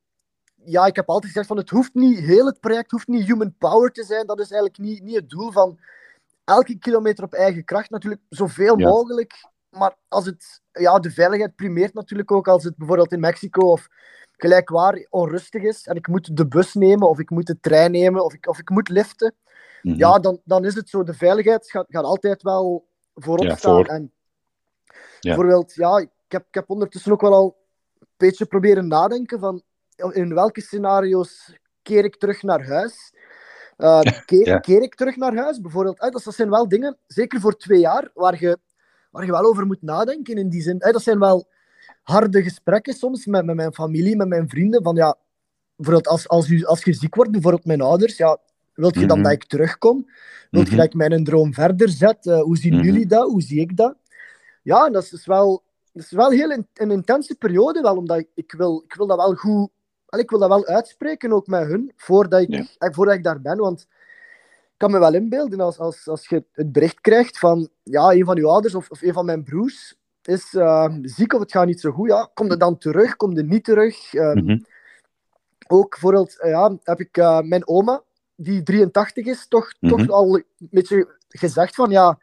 [0.65, 3.55] Ja, ik heb altijd gezegd van het hoeft niet, heel het project hoeft niet human
[3.59, 4.27] power te zijn.
[4.27, 5.79] Dat is eigenlijk niet, niet het doel van
[6.45, 7.91] elke kilometer op eigen kracht.
[7.91, 8.89] Natuurlijk zoveel Ja.
[8.89, 9.35] mogelijk.
[9.71, 13.89] Maar als het, ja, de veiligheid primeert natuurlijk ook als het bijvoorbeeld in Mexico of
[14.37, 17.91] gelijk waar onrustig is en ik moet de bus nemen of ik moet de trein
[17.91, 19.35] nemen of ik, of ik moet liften.
[19.83, 19.99] Mhm.
[19.99, 21.03] Ja, dan, dan is het zo.
[21.03, 23.75] De veiligheid gaat, gaat altijd wel voorop Ja, staan.
[23.75, 23.87] voor.
[23.87, 24.13] En
[25.21, 25.35] Ja.
[25.35, 27.57] bijvoorbeeld, ja, ik heb, ik heb ondertussen ook wel al
[27.99, 29.63] een beetje proberen nadenken van
[29.97, 33.15] in welke scenario's keer ik terug naar huis.
[33.77, 34.59] Eh, keer, Ja.
[34.59, 35.99] keer ik terug naar huis, bijvoorbeeld.
[35.99, 38.59] Dat, dat zijn wel dingen, zeker voor twee jaar, waar je,
[39.11, 40.79] waar je wel over moet nadenken in die zin.
[40.79, 41.49] Dat zijn wel
[42.07, 44.83] harde gesprekken soms met, met mijn familie, met mijn vrienden.
[44.83, 45.17] Van ja,
[45.77, 48.39] bijvoorbeeld als, als, u, als je ziek wordt, bijvoorbeeld mijn ouders, ja,
[48.75, 49.27] wilt je dan Mhm.
[49.27, 50.11] dat ik terugkom?
[50.51, 50.77] Wilt je Mhm.
[50.81, 52.27] dat ik mijn droom verder zet?
[52.27, 52.85] Eh, hoe zien Mhm.
[52.85, 53.31] jullie dat?
[53.31, 53.95] Hoe zie ik dat?
[54.63, 57.97] Ja, en dat is dus wel, dat is wel heel in- een intense periode, wel,
[57.97, 59.71] omdat ik, ik, wil, ik wil dat wel goed...
[60.07, 62.65] Ik wil dat wel uitspreken, ook met hun, voordat ik, Ja.
[62.79, 63.57] eh, voordat ik daar ben.
[63.57, 68.11] Want ik kan me wel inbeelden, als, als, als je het bericht krijgt van ja,
[68.13, 69.95] een van uw ouders of, of een van mijn broers
[70.29, 73.37] is eh, ziek of het gaat niet zo goed, ja, kom er dan terug, kom
[73.37, 74.15] er niet terug?
[74.15, 74.59] Ehm, Mhm.
[75.69, 78.03] ook bijvoorbeeld, eh, ja, heb ik eh, mijn oma,
[78.37, 80.11] die 83 is, toch, toch Mhm.
[80.11, 82.19] al een beetje gezegd van ja,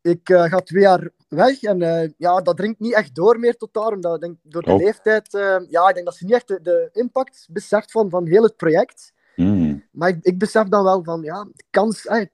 [0.00, 3.72] ik eh, ga twee jaar weg en ja, dat dringt niet echt door meer tot
[3.74, 4.78] daar, omdat ik denk, door de Oh.
[4.78, 8.26] leeftijd, eh, ja, ik denk dat ze niet echt de, de impact beseft van, van
[8.26, 9.12] heel het project.
[9.36, 9.78] Mhm.
[9.92, 12.26] Maar ik, ik besef dan wel van, ja, de kans, eh,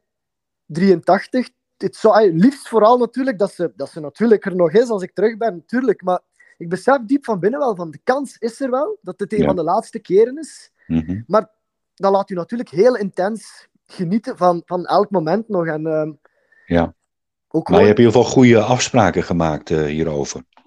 [0.66, 1.48] 83,
[1.82, 5.12] het zou, liefst vooral natuurlijk dat ze, dat ze natuurlijk er nog is als ik
[5.14, 6.20] terug ben, natuurlijk, maar
[6.58, 9.38] ik besef diep van binnen wel van, de kans is er wel, dat het een
[9.38, 9.46] Ja.
[9.46, 10.70] van de laatste keren is.
[10.86, 11.20] Mhm.
[11.26, 11.50] Maar
[11.94, 15.66] dat laat u natuurlijk heel intens genieten van, van elk moment nog.
[15.66, 16.12] En ehm,
[16.66, 16.94] ja.
[17.52, 20.42] Ook Maar je hebt in ieder geval goede afspraken gemaakt eh, hierover.
[20.54, 20.64] Met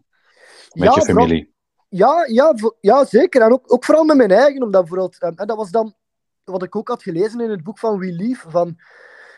[0.74, 1.54] Ja, je vooral- familie.
[1.90, 3.42] Ja, ja, ja zeker.
[3.42, 5.96] En ook, ook vooral met mijn eigen, omdat bijvoorbeeld, eh, en dat was dan
[6.44, 8.78] wat ik ook had gelezen in het boek van We Lief, van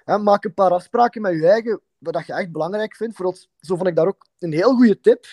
[0.06, 3.16] hè, maak een paar afspraken met je eigen, wat dat je echt belangrijk vindt.
[3.18, 5.26] Bijvoorbeeld, zo vond ik daar ook een heel goede tip,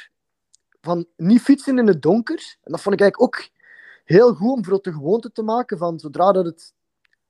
[0.80, 2.56] van niet fietsen in het donker.
[2.62, 3.48] En dat vond ik eigenlijk ook
[4.04, 6.74] heel goed om bijvoorbeeld de gewoonte te maken van, zodra dat het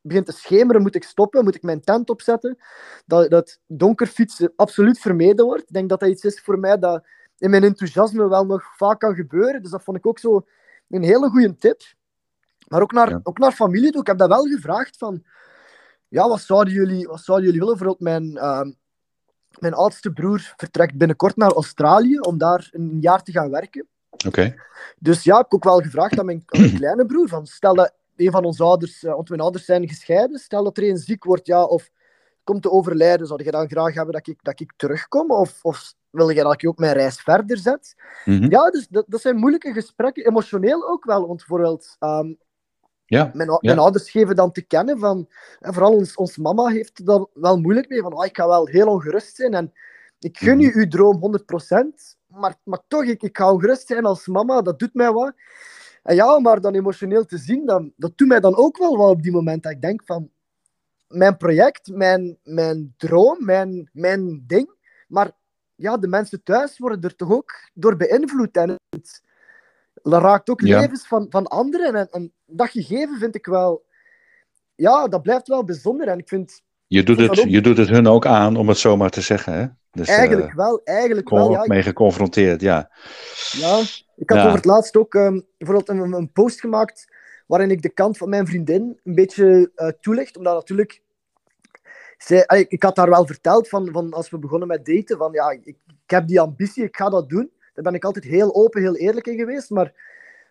[0.01, 2.59] begint te schemeren, moet ik stoppen, moet ik mijn tent opzetten.
[3.07, 5.63] Dat, dat donker fietsen absoluut vermeden wordt.
[5.63, 7.07] Ik denk dat dat iets is voor mij dat
[7.39, 9.63] in mijn enthousiasme wel nog vaak kan gebeuren.
[9.63, 10.47] Dus dat vond ik ook zo
[10.89, 11.83] een hele goede tip.
[12.69, 13.21] Maar ook naar, Ja.
[13.23, 14.01] ook naar familie toe.
[14.01, 15.25] Ik heb dat wel gevraagd van...
[16.13, 17.79] Ja, wat zouden jullie, wat zouden jullie willen?
[17.79, 18.73] Bijvoorbeeld mijn, ehm,
[19.59, 23.89] mijn oudste broer vertrekt binnenkort naar Australië om daar een jaar te gaan werken.
[24.27, 24.55] Oké.
[24.99, 27.29] Dus ja, ik heb ook wel gevraagd aan mijn, aan mijn kleine broer.
[27.29, 30.77] Van, stel dat een van onze ouders, eh, want mijn ouders zijn gescheiden, stel dat
[30.77, 31.91] er een ziek wordt ja, of
[32.45, 35.31] komt te overlijden, zou je dan graag hebben dat ik, dat ik terugkom?
[35.31, 37.95] Of, of wil je dat ik ook mijn reis verder zet?
[38.25, 38.51] Mhm.
[38.51, 41.27] Ja, dus dat, dat zijn moeilijke gesprekken, emotioneel ook wel.
[41.27, 41.97] Want bijvoorbeeld,
[43.13, 43.31] Ja.
[43.35, 45.29] mijn, ou- mijn ouders geven dan te kennen van,
[45.61, 48.47] en vooral ons, ons mama heeft er dan wel moeilijk mee, van oh, ik ga
[48.47, 49.73] wel heel ongerust zijn en
[50.19, 50.67] ik gun Mhm.
[50.67, 54.79] u uw droom 100%, maar, maar toch, ik, ik ga ongerust zijn als mama, dat
[54.79, 55.33] doet mij wat.
[56.03, 59.11] En ja, maar dan emotioneel te zien, dan, dat doet mij dan ook wel wat
[59.11, 59.63] op die moment.
[59.63, 60.31] Dat ik denk van,
[61.09, 64.75] mijn project, mijn, mijn droom, mijn, mijn ding,
[65.09, 65.31] maar
[65.75, 68.57] ja, de mensen thuis worden er toch ook door beïnvloed.
[68.57, 69.23] En het
[70.03, 70.81] raakt ook Ja.
[70.81, 71.95] levens van, van anderen.
[71.95, 73.85] En, en dat gegeven vind ik wel...
[74.75, 76.09] Ja, dat blijft wel bijzonder.
[76.09, 78.69] En ik vind Je, doet het, dat ook- je doet het hun ook aan, om
[78.69, 79.53] het zo maar te zeggen.
[79.53, 79.67] Hè?
[79.91, 81.65] Dus, eh, eigenlijk wel, eigenlijk wel, ja.
[81.67, 82.91] mee geconfronteerd, ja.
[83.53, 83.79] Ja,
[84.17, 84.45] ik had Ja.
[84.45, 87.13] over het laatst ook ehm, bijvoorbeeld een, een post gemaakt
[87.47, 90.37] waarin ik de kant van mijn vriendin een beetje eh, toelicht.
[90.37, 91.03] Omdat natuurlijk...
[92.19, 95.33] Zij, allee, ik had haar wel verteld van, van als we begonnen met daten, van
[95.33, 97.51] ja, ik, ik heb die ambitie, ik ga dat doen.
[97.73, 99.71] Daar ben ik altijd heel open, heel eerlijk in geweest.
[99.71, 99.93] Maar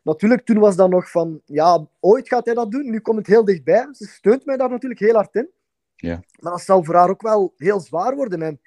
[0.04, 2.90] natuurlijk, toen was dat nog van, ja, ooit gaat hij dat doen.
[2.90, 3.88] Nu komt het heel dichtbij.
[3.92, 5.50] Ze steunt mij daar natuurlijk heel hard in.
[5.96, 6.24] Ja.
[6.40, 8.42] Maar dat zal voor haar ook wel heel zwaar worden.
[8.42, 8.60] En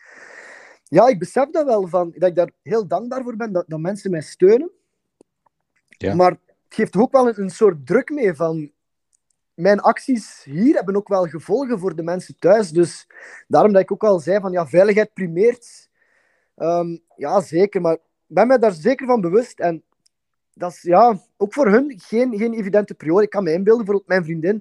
[0.85, 3.81] ja, ik besef dat wel, van, dat ik daar heel dankbaar voor ben, dat, dat
[3.81, 4.71] mensen mij steunen.
[5.89, 6.15] Ja.
[6.15, 8.73] Maar het geeft ook wel een, een soort druk mee van...
[9.55, 12.71] Mijn acties hier hebben ook wel gevolgen voor de mensen thuis.
[12.71, 13.07] Dus
[13.49, 15.89] daarom dat ik ook al zei van, ja, veiligheid primeert.
[16.57, 17.81] Ehm, ja, zeker.
[17.81, 19.61] Maar ben me daar zeker van bewust.
[19.61, 19.83] En
[20.53, 23.25] dat is ja, ook voor hun geen, geen evidente priori.
[23.25, 24.59] Ik kan me inbeelden, bijvoorbeeld mijn vriendin,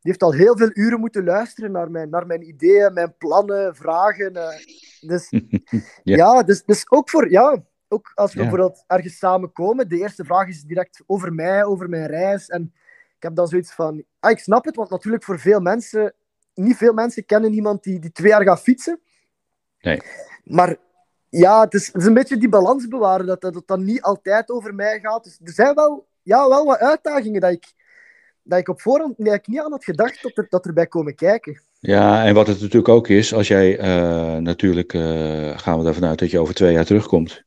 [0.00, 3.76] die heeft al heel veel uren moeten luisteren naar mijn, naar mijn ideeën, mijn plannen,
[3.76, 4.32] vragen.
[4.34, 4.56] eh.
[5.00, 5.28] dus
[6.02, 6.16] Ja.
[6.16, 8.48] ja, dus, dus ook voor, ja, ook als we Ja.
[8.48, 12.48] bijvoorbeeld ergens samenkomen, de eerste vraag is direct over mij, over mijn reis.
[12.48, 12.72] En
[13.16, 16.14] ik heb dan zoiets van, ah, ik snap het, want natuurlijk voor veel mensen,
[16.54, 19.00] niet veel mensen kennen iemand die, die twee jaar gaat fietsen.
[19.80, 20.00] Nee.
[20.44, 20.76] Maar
[21.38, 24.02] ja, het is, het is een beetje die balans bewaren, dat, dat het dan niet
[24.02, 25.24] altijd over mij gaat.
[25.24, 27.72] Dus er zijn wel, ja, wel wat uitdagingen dat ik,
[28.42, 31.60] dat ik op voorhand eigenlijk niet aan had gedacht dat, er, dat erbij komen kijken.
[31.80, 36.08] Ja, en wat het natuurlijk ook is, als jij eh, natuurlijk, eh, gaan we ervan
[36.08, 37.42] uit dat je over twee jaar terugkomt,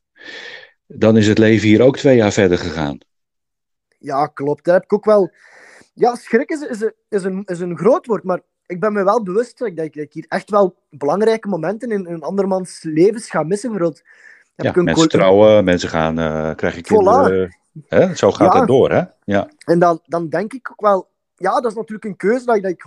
[0.86, 2.98] dan is het leven hier ook twee jaar verder gegaan.
[3.98, 4.64] Ja, klopt.
[4.64, 5.30] Daar heb ik ook wel...
[5.94, 9.22] Ja, schrik is, is, is, een, is een groot woord, maar ik ben me wel
[9.22, 13.30] bewust dat ik, dat ik, hier echt wel belangrijke momenten in, in een andermans levens
[13.30, 13.70] ga missen.
[13.70, 14.02] Bijvoorbeeld,
[14.54, 16.86] Ja, mensen trouwen, mensen gaan, eh krijgen Voilà.
[16.86, 17.58] kinderen.
[17.88, 18.14] Hè?
[18.14, 18.58] Zo gaat Ja.
[18.58, 19.02] het door, hè?
[19.24, 19.48] Ja.
[19.64, 21.08] En dan, dan denk ik ook wel...
[21.36, 22.84] Ja, dat is natuurlijk een keuze dat ik, dat ik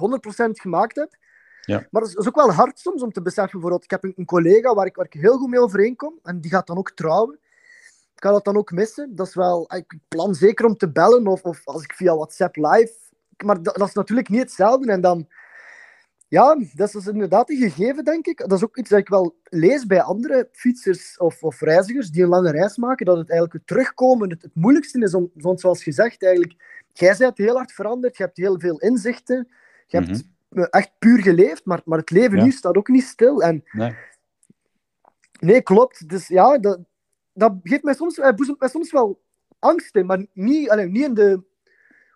[0.47, 1.15] 100% gemaakt heb.
[1.61, 1.87] Ja.
[1.91, 3.51] Maar het is, is ook wel hard soms om te beseffen.
[3.51, 6.19] Bijvoorbeeld, ik heb een, een collega waar ik, waar ik heel goed mee overeenkom.
[6.23, 7.33] En die gaat dan ook trouwen.
[8.15, 9.15] Ik ga dat dan ook missen.
[9.15, 9.73] Dat is wel...
[9.75, 11.27] Ik plan zeker om te bellen.
[11.27, 12.93] Of, of als ik via WhatsApp live...
[13.45, 14.91] Maar dat, dat is natuurlijk niet hetzelfde.
[14.91, 15.27] En dan...
[16.33, 18.37] Ja, dat is dus inderdaad een gegeven, denk ik.
[18.37, 22.23] Dat is ook iets dat ik wel lees bij andere fietsers of, of reizigers die
[22.23, 25.59] een lange reis maken, dat het eigenlijk het terugkomen het, het moeilijkste is om, want
[25.59, 29.47] zoals gezegd, eigenlijk, jij bent heel hard veranderd, je hebt heel veel inzichten,
[29.87, 32.43] je hebt eh, echt puur geleefd, maar, maar het leven Ja.
[32.43, 33.41] nu staat ook niet stil.
[33.41, 33.95] En Nee.
[35.39, 36.09] nee, klopt.
[36.09, 36.79] Dus ja, dat,
[37.33, 39.21] dat geeft mij soms, eh, boezemt mij soms wel
[39.59, 41.41] angst in, maar niet, allee, niet in de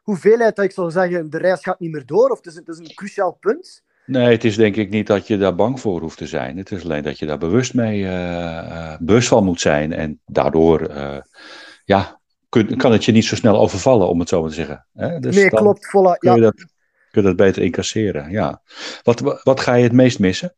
[0.04, 2.68] hoeveelheid dat ik zou zeggen, de reis gaat niet meer door, of het is, het
[2.68, 3.86] is een cruciaal punt.
[4.08, 6.58] Nee, het is denk ik niet dat je daar bang voor hoeft te zijn.
[6.58, 9.94] Het is alleen dat je daar bewust mee eh, bewust van moet zijn.
[9.94, 11.18] En daardoor eh,
[11.86, 14.86] ja, kun, kan het je niet zo snel overvallen, om het zo maar te zeggen.
[14.94, 15.20] Hè?
[15.20, 16.18] Dus nee, klopt, voilà.
[16.18, 16.56] Kun Ja, je, dat,
[17.12, 18.32] kun je dat beter incasseren.
[18.32, 18.62] Ja.
[19.04, 20.56] Wat, wat, ga je het meest missen?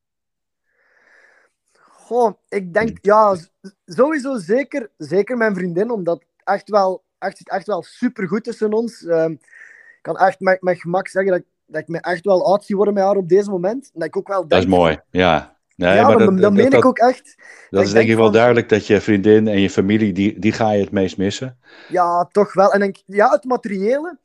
[1.81, 3.37] Goh, ik denk, ja,
[3.85, 8.73] sowieso zeker, zeker mijn vriendin, omdat het echt wel, echt, echt wel super goed tussen
[8.73, 9.05] ons.
[9.05, 12.45] Ehm, ik kan echt met, met gemak zeggen dat ik, dat ik me echt wel
[12.45, 13.83] oud zie worden met haar op deze moment.
[13.93, 14.99] En dat ik ook wel Dat is mooi.
[15.09, 17.35] Ja, Nee, ja, maar dat, dat, dat meen dat- ik ook echt.
[17.69, 20.51] dat is denk ik wel van- duidelijk dat je vriendin en je familie, die, die
[20.51, 21.57] ga je het meest missen.
[21.89, 22.73] Ja, toch wel.
[22.73, 24.17] En denk, ja, het materiële.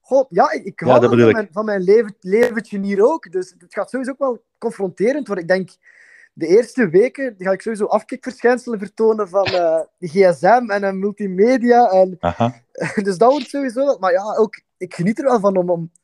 [0.00, 1.32] God, ja, ik, hou van ik.
[1.32, 3.32] mijn, van mijn leven, leventje hier ook.
[3.32, 5.44] Dus het gaat sowieso ook wel confronterend worden.
[5.44, 5.70] Ik denk,
[6.32, 11.90] de eerste weken ga ik sowieso afkikverschijnselen vertonen van eh, de gsm en een multimedia.
[11.90, 12.54] En, Aha.
[13.02, 13.96] dus dat wordt sowieso.
[13.98, 16.03] Maar ja, ook, ik geniet er wel van om, om eh,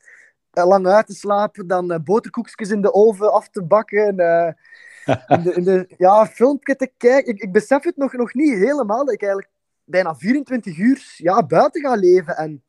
[0.53, 4.19] lang uit te slapen, dan eh, boterkoekjes in de oven af te bakken.
[4.19, 4.53] eh,
[5.27, 7.33] in de, in de, ja, filmpje te kijken.
[7.33, 9.53] Ik, ik besef het nog, nog niet helemaal, dat ik eigenlijk
[9.85, 12.37] bijna 24 uur ja, buiten ga leven.
[12.37, 12.63] En,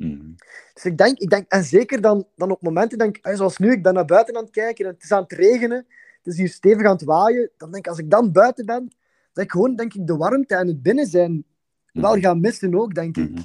[0.00, 0.32] Mhm.
[0.74, 3.72] dus ik denk, ik denk, en zeker dan, dan op momenten, denk, eh, zoals nu,
[3.72, 5.86] ik ben naar buiten aan het kijken en het is aan het regenen,
[6.22, 8.92] het is hier stevig aan het waaien, dan denk ik, als ik dan buiten ben,
[9.32, 11.44] dat ik gewoon, denk ik, de warmte en het binnen zijn
[11.92, 13.30] wel ga missen ook, denk ik.
[13.30, 13.40] Mhm.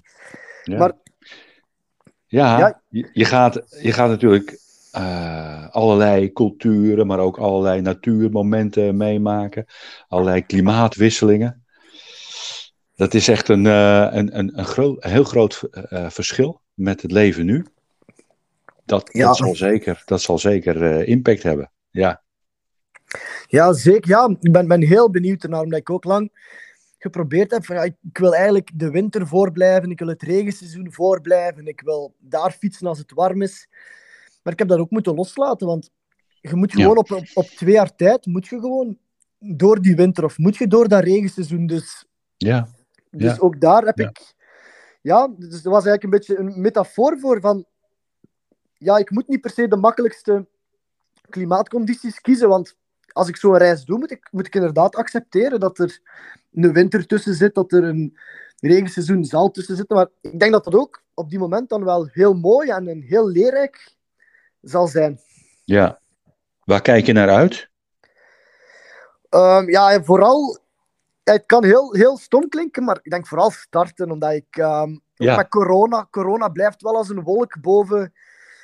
[0.63, 0.77] Ja.
[0.77, 0.91] Maar
[2.27, 2.81] Ja, Ja.
[2.89, 4.59] Je, je gaat, je gaat natuurlijk
[4.91, 9.65] eh, allerlei culturen, maar ook allerlei natuurmomenten meemaken.
[10.07, 11.63] Allerlei klimaatwisselingen.
[12.95, 17.01] Dat is echt een, eh, een, een, een, groot, een heel groot eh, verschil met
[17.01, 17.65] het leven nu.
[18.85, 19.25] Dat, Ja.
[19.25, 21.71] dat zal zeker, dat zal zeker impact hebben.
[21.89, 22.23] Ja.
[23.47, 24.09] Ja, zeker.
[24.09, 26.31] Ja, ik ben, ben heel benieuwd ernaar, omdat ik ook lang
[26.97, 31.67] geprobeerd heb van ja, ik, wil eigenlijk de winter voorblijven, ik wil het regenseizoen voorblijven,
[31.67, 33.67] ik wil daar fietsen als het warm is.
[34.43, 35.89] Maar ik heb dat ook moeten loslaten, want
[36.41, 36.81] je moet Ja.
[36.81, 38.97] gewoon op, op, op twee jaar tijd, moet je gewoon
[39.39, 41.65] door die winter of moet je door dat regenseizoen.
[41.67, 42.05] Dus,
[42.37, 42.67] Ja.
[43.11, 43.37] dus Ja.
[43.39, 44.33] ook daar heb ik...
[45.01, 47.65] Ja, dus dat was eigenlijk een beetje een metafoor voor van...
[48.77, 50.47] Ja, ik moet niet per se de makkelijkste
[51.29, 52.75] klimaatcondities kiezen, want
[53.11, 55.99] als ik zo'n reis doe, moet ik, moet ik inderdaad accepteren dat er
[56.63, 58.17] een winter tussen zit, dat er een
[58.59, 59.95] regenseizoen zal tussen zitten.
[59.95, 63.27] Maar ik denk dat dat ook op die moment dan wel heel mooi en, heel
[63.27, 63.95] leerrijk
[64.61, 65.19] zal zijn.
[65.63, 65.99] ja.
[66.63, 67.69] Waar kijk je naar uit?
[69.29, 70.57] Ehm, ja, vooral...
[71.23, 74.57] het kan heel, heel stom klinken, maar ik denk vooral starten, omdat ik...
[74.57, 75.35] ehm, Ja.
[75.35, 78.13] met corona, corona blijft wel als een wolk boven...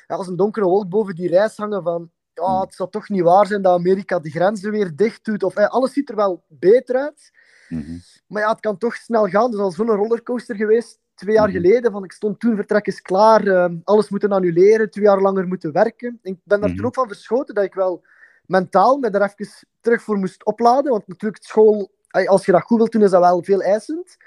[0.07, 2.11] Als een donkere wolk boven die reis hangen van...
[2.33, 2.59] Ja, Hmm.
[2.61, 5.43] het zal toch niet waar zijn dat Amerika de grenzen weer dicht doet.
[5.43, 7.31] Of, eh, alles ziet er wel beter uit.
[7.71, 7.97] Mhm.
[8.27, 9.43] Maar ja, het kan toch snel gaan.
[9.43, 11.55] Het is al zo'n rollercoaster geweest, twee jaar Mhm.
[11.57, 11.91] geleden.
[11.91, 15.71] Van, ik stond toen, vertrek is klaar, ehm, alles moeten annuleren, twee jaar langer moeten
[15.71, 16.19] werken.
[16.21, 16.77] Ik ben daar Mhm.
[16.77, 18.05] toen ook van verschoten dat ik wel
[18.45, 20.91] mentaal me daar even terug voor moest opladen.
[20.91, 21.91] Want natuurlijk, school,
[22.25, 24.17] als je dat goed wilt doen, is dat wel veel eisend.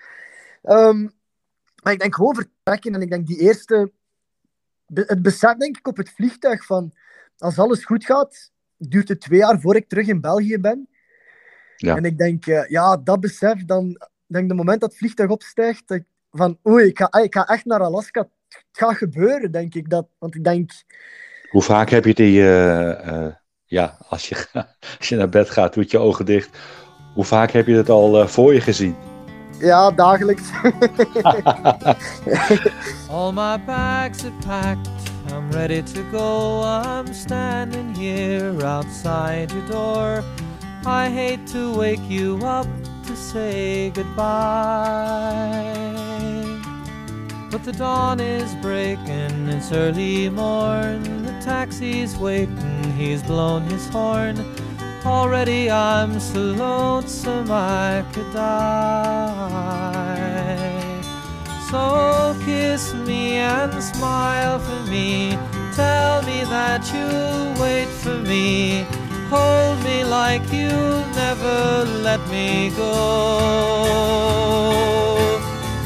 [0.62, 1.02] Ehm,
[1.82, 2.94] maar ik denk gewoon vertrekken.
[2.94, 3.92] En ik denk die eerste...
[4.94, 6.92] Het besef, denk ik, op het vliegtuig van...
[7.38, 10.88] Als alles goed gaat, duurt het twee jaar voor ik terug in België ben.
[11.76, 11.96] Ja.
[11.96, 15.82] En ik denk, eh, ja, dat besef, dan denk de moment dat het vliegtuig opstijgt,
[15.86, 18.28] dat ik van oei, ik ga, ik ga echt naar Alaska.
[18.48, 19.90] Het gaat gebeuren, denk ik.
[19.90, 20.72] Dat, want ik denk,
[21.50, 23.32] Hoe vaak heb je die, eh, eh,
[23.64, 24.46] ja, als je,
[24.98, 26.58] als je naar bed gaat, doet je ogen dicht.
[27.14, 28.96] Hoe vaak heb je het al voor je gezien?
[29.58, 30.42] ja, dagelijks.
[33.10, 34.88] All my bags are packed,
[35.28, 36.62] I'm ready to go.
[36.62, 40.24] I'm standing here outside your door.
[40.86, 42.66] I hate to wake you up
[43.06, 44.24] to say goodbye.
[47.50, 51.24] But the dawn is breaking, it's early morn.
[51.24, 54.44] The taxi's waiting, he's blown his horn.
[55.06, 59.54] Already I'm so lonesome I could die.
[61.70, 65.38] So kiss me and smile for me.
[65.74, 68.86] Tell me that you'll wait for me.
[69.30, 72.94] Hold me like you'll never let me go.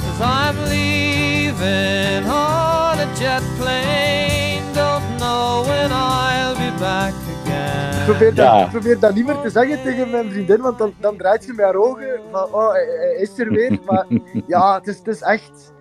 [0.02, 4.62] Cause I'm leaving on a jet plane.
[4.74, 7.98] Don't know when I'll be back again.
[7.98, 8.64] Ik probeer, dat, Ja.
[8.64, 11.52] ik probeer dat niet meer te zeggen tegen mijn vriendin, want dan, dan draait ze
[11.52, 13.78] met haar ogen van, oh, hij is er weer.
[13.86, 14.06] Maar
[14.46, 15.72] ja, het is, het is echt...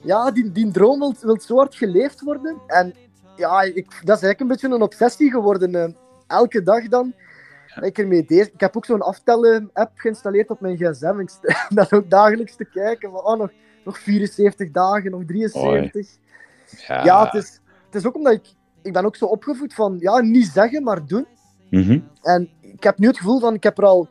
[0.00, 2.56] Ja, die, die droom wil, wil zo hard geleefd worden.
[2.66, 2.94] En
[3.36, 5.96] ja, ik, dat is eigenlijk een beetje een obsessie geworden.
[6.26, 7.14] Elke dag dan.
[7.74, 8.50] dat Ik, ermee deed.
[8.52, 11.18] ik heb ook zo'n aftellen-app geïnstalleerd op mijn gsm.
[11.18, 13.50] Ik sta dan ook dagelijks te kijken van, oh, nog,
[13.84, 16.08] nog 74 dagen, nog 73.
[16.86, 17.04] Ja.
[17.04, 18.54] Ja, het is, het is ook omdat ik...
[18.82, 21.26] Ik ben ook zo opgevoed van, ja, niet zeggen, maar doen.
[21.70, 22.00] Mhm.
[22.22, 24.08] En ik heb nu het gevoel van, ik heb er al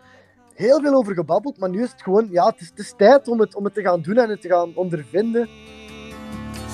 [0.54, 3.28] heel veel over gebabbeld, maar nu is het gewoon, ja, het is, het is tijd
[3.28, 5.50] om het, om het te gaan doen en het te gaan ondervinden.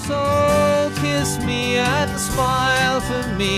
[0.08, 0.61] So
[1.12, 3.56] kiss me and smile for me.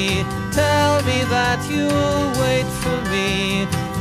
[0.51, 3.31] Tell me that you'll wait for me.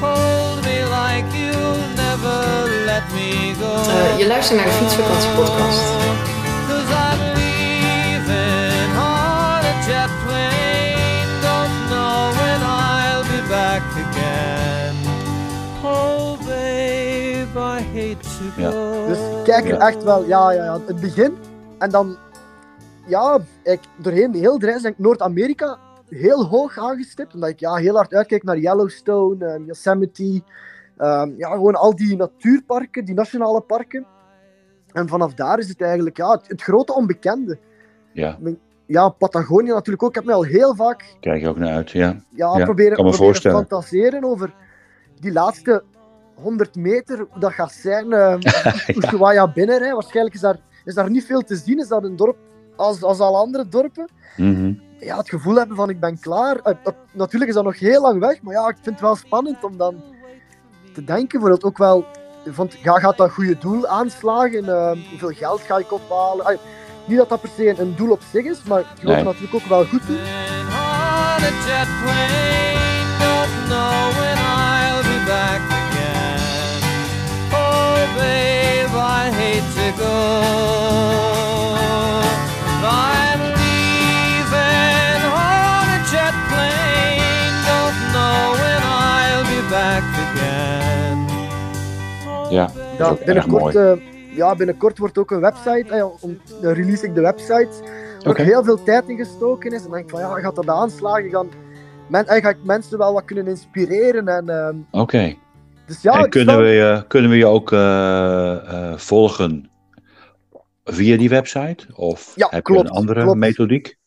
[0.04, 2.38] Hold me like you'll never
[2.90, 3.30] let me
[3.62, 3.72] go.
[3.74, 5.80] Uh, je luistert naar de fietsvakantiepodcast.
[6.68, 11.30] Cause I believe in on a jet plane.
[11.48, 14.96] Don't know when I'll be back again.
[15.84, 18.62] Oh babe, I hate to go.
[18.62, 19.06] Ja.
[19.08, 20.78] Dus kijk er echt wel, ja, ja, ja.
[20.86, 21.38] Het begin
[21.78, 22.16] en dan
[23.06, 27.34] ja, ik, doorheen heel de reis denk ik Noord-Amerika heel hoog aangestipt.
[27.34, 30.42] Omdat ik ja, heel hard uitkijk naar Yellowstone, eh, Yosemite.
[30.96, 34.06] ehm, ja, gewoon al die natuurparken, die nationale parken.
[34.92, 37.58] En vanaf daar is het eigenlijk ja, het, het grote onbekende.
[38.12, 38.38] Ja,
[38.86, 40.08] Ja, Patagonië natuurlijk ook.
[40.08, 41.90] Ik heb me al heel vaak kijk je ook naar uit.
[41.90, 43.58] Ja, ja, Ja, proberen, kan me proberen voorstellen.
[43.58, 44.54] fantaseren over
[45.20, 45.82] die laatste
[46.34, 48.06] 100 meter, hoe dat gaat zijn.
[48.12, 48.36] Uh,
[48.86, 49.92] Ushuaia binnen, hè.
[49.92, 51.78] waarschijnlijk is daar, is daar niet veel te zien.
[51.78, 52.36] Is dat een dorp
[52.76, 54.08] als, als alle andere dorpen?
[54.36, 54.72] Mhm.
[54.98, 56.56] Ja, het gevoel hebben van ik ben klaar.
[56.56, 59.16] Eh, eh, natuurlijk is dat nog heel lang weg, maar ja, ik vind het wel
[59.16, 60.02] spannend om dan
[60.94, 61.28] te denken.
[61.40, 62.04] Bijvoorbeeld ook wel,
[62.46, 64.68] van, ja, gaat dat goede doel aanslagen?
[64.68, 66.58] Eh, hoeveel geld ga ik ophalen?
[67.06, 69.14] Niet dat dat per se een doel op zich is, maar Nee.
[69.14, 70.18] het natuurlijk ook wel goed doen.
[77.52, 81.41] Oh, babe, I hate to go.
[93.02, 93.08] Ja.
[93.18, 93.92] Ja, binnenkort, eh,
[94.36, 98.28] ja, binnenkort wordt ook een website, eh, om, dan release ik de website, waar ook
[98.28, 98.42] Oké.
[98.42, 99.76] heel veel tijd in gestoken is.
[99.76, 101.30] En dan denk ik van, ja, gaat dat aanslagen?
[101.30, 101.48] Gaan,
[102.08, 104.28] men, eh, ga ik mensen wel wat kunnen inspireren?
[104.28, 105.34] En, ehm, Oké.
[105.86, 107.68] dus ja, en kunnen we, je, kunnen we je ook
[109.00, 109.70] volgen
[110.84, 111.86] via die website?
[111.94, 113.38] Of Ja, heb klopt, je een andere klopt.
[113.38, 113.98] methodiek?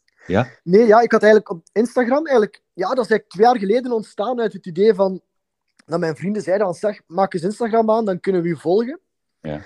[0.64, 3.92] Nee, ja, ik had eigenlijk op Instagram, eigenlijk, ja, dat is eigenlijk twee jaar geleden
[3.92, 5.22] ontstaan uit het idee van,
[5.86, 9.00] dat mijn vrienden zeiden van, zeg, maak eens Instagram aan, dan kunnen we je volgen.
[9.42, 9.62] Ja.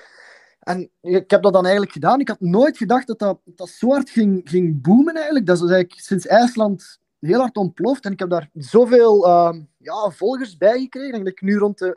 [0.59, 2.19] En ik heb dat dan eigenlijk gedaan.
[2.19, 5.45] Ik had nooit gedacht dat dat, dat zo hard ging, ging boomen eigenlijk.
[5.45, 8.05] Dat is dus eigenlijk sinds IJsland heel hard ontploft.
[8.05, 11.07] En ik heb daar zoveel ehm, ja, volgers bij gekregen.
[11.07, 11.95] Ik denk dat ik nu rond de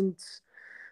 [0.00, 0.42] 11.000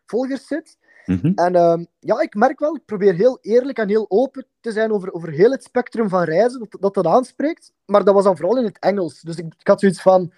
[0.06, 0.78] volgers zit.
[1.06, 1.32] Mhm.
[1.34, 4.92] En ehm, ja, ik merk wel, ik probeer heel eerlijk en heel open te zijn
[4.92, 7.72] over, over heel het spectrum van reizen, dat, dat dat aanspreekt.
[7.84, 9.20] Maar dat was dan vooral in het Engels.
[9.20, 10.32] Dus ik, ik had zoiets van,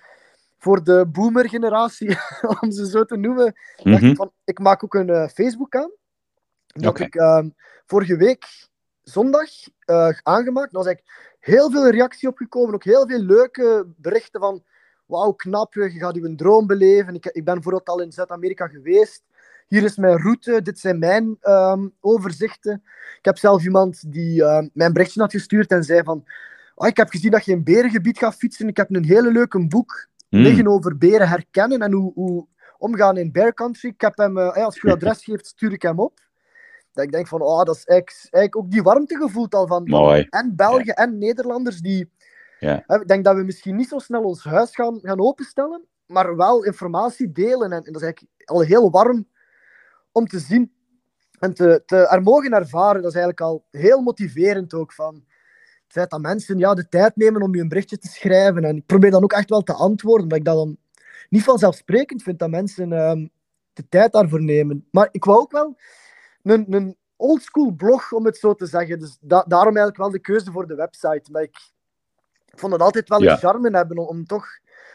[0.62, 2.16] voor de boomer-generatie,
[2.60, 4.10] om ze zo te noemen, dacht Mhm.
[4.10, 5.90] ik van, ik maak ook een eh, Facebook aan.
[6.66, 7.02] Dat Oké.
[7.02, 7.48] ik ehm,
[7.86, 8.68] vorige week
[9.02, 9.48] zondag
[9.78, 10.72] eh, aangemaakt.
[10.72, 12.74] Daar was eigenlijk heel veel reactie op gekomen.
[12.74, 14.62] Ook heel veel leuke berichten van,
[15.06, 17.14] wauw, knap, je gaat je droom beleven.
[17.14, 19.22] Ik, ik ben bijvoorbeeld al in Zuid-Amerika geweest.
[19.68, 22.82] Hier is mijn route, dit zijn mijn ehm, overzichten.
[23.18, 26.24] Ik heb zelf iemand die ehm, mij een berichtje had gestuurd en zei van,
[26.74, 28.68] "Ah, ik heb gezien dat je in berengebied gaat fietsen.
[28.68, 30.40] Ik heb een hele leuke boek Mm.
[30.40, 32.46] liggen over beren herkennen en hoe, hoe
[32.78, 33.88] omgaan in bear country.
[33.88, 36.20] Ik heb hem, eh, als je je adres geeft, stuur ik hem op.
[36.92, 39.82] Dat ik denk van, oh, dat is eigenlijk, eigenlijk ook die warmte gevoeld al van,
[39.84, 40.26] Mooi.
[40.30, 42.10] en Belgen en Nederlanders die...
[42.58, 42.84] Ja.
[42.86, 46.64] Ik denk dat we misschien niet zo snel ons huis gaan, gaan openstellen, maar wel
[46.64, 47.72] informatie delen.
[47.72, 49.28] En, en dat is eigenlijk al heel warm
[50.12, 50.72] om te zien
[51.38, 53.02] en te, te er mogen ervaren.
[53.02, 55.24] Dat is eigenlijk al heel motiverend ook van
[55.92, 58.64] het feit dat mensen ja, de tijd nemen om je een berichtje te schrijven.
[58.64, 60.76] En ik probeer dan ook echt wel te antwoorden, omdat ik dat dan
[61.28, 63.26] niet vanzelfsprekend vind dat mensen ehm,
[63.72, 64.88] de tijd daarvoor nemen.
[64.90, 65.76] Maar ik wou ook wel
[66.42, 68.98] een, een oldschool blog, om het zo te zeggen.
[68.98, 71.30] Dus da- daarom eigenlijk wel de keuze voor de website.
[71.30, 71.56] Maar ik,
[72.46, 73.32] ik vond het altijd wel Ja.
[73.32, 74.46] een charme hebben om, om toch...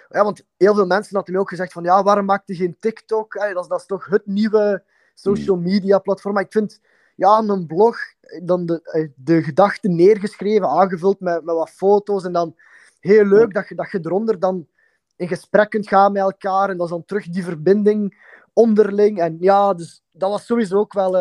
[0.10, 2.78] Ja, want heel veel mensen hadden me ook gezegd van ja, waarom maakte je geen
[2.80, 3.34] TikTok?
[3.34, 4.84] Dat, is, dat is toch het nieuwe
[5.14, 6.34] social media platform.
[6.34, 6.80] Maar ik vind
[7.18, 7.98] ja, een blog,
[8.44, 12.24] dan de, eh, de gedachten neergeschreven, aangevuld met, met wat foto's.
[12.26, 12.56] En dan
[13.00, 14.68] heel leuk dat je, dat je eronder dan
[15.16, 16.70] in gesprek kunt gaan met elkaar.
[16.70, 19.20] En dat is dan terug die verbinding onderling.
[19.20, 21.12] En ja, dus dat was sowieso ook wel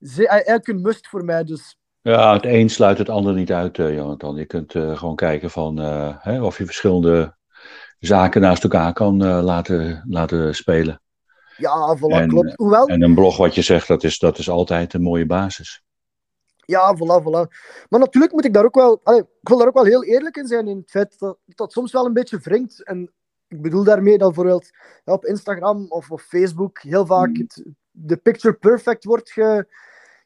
[0.00, 1.44] ze- eigenlijk een must voor mij.
[1.44, 4.36] Dus Ja, het een sluit het ander niet uit, eh, Jonathan.
[4.36, 5.76] Je kunt gewoon kijken van,
[6.20, 7.36] hè, of je verschillende
[7.98, 11.00] zaken naast elkaar kan laten, laten spelen.
[11.56, 12.56] Ja, voilà, En, klopt.
[12.56, 15.84] Hoewel, En een blog, wat je zegt, dat is, dat is altijd een mooie basis.
[16.66, 17.50] Ja, voilà, voilà.
[17.88, 19.00] Maar natuurlijk moet ik daar ook wel...
[19.02, 21.72] allee, ik wil daar ook wel heel eerlijk in zijn in het feit dat dat
[21.72, 22.84] soms wel een beetje wringt.
[22.84, 23.12] En
[23.48, 24.70] ik bedoel daarmee dat bijvoorbeeld
[25.04, 29.66] ja, op Instagram of op Facebook heel vaak het, de picture perfect wordt ge,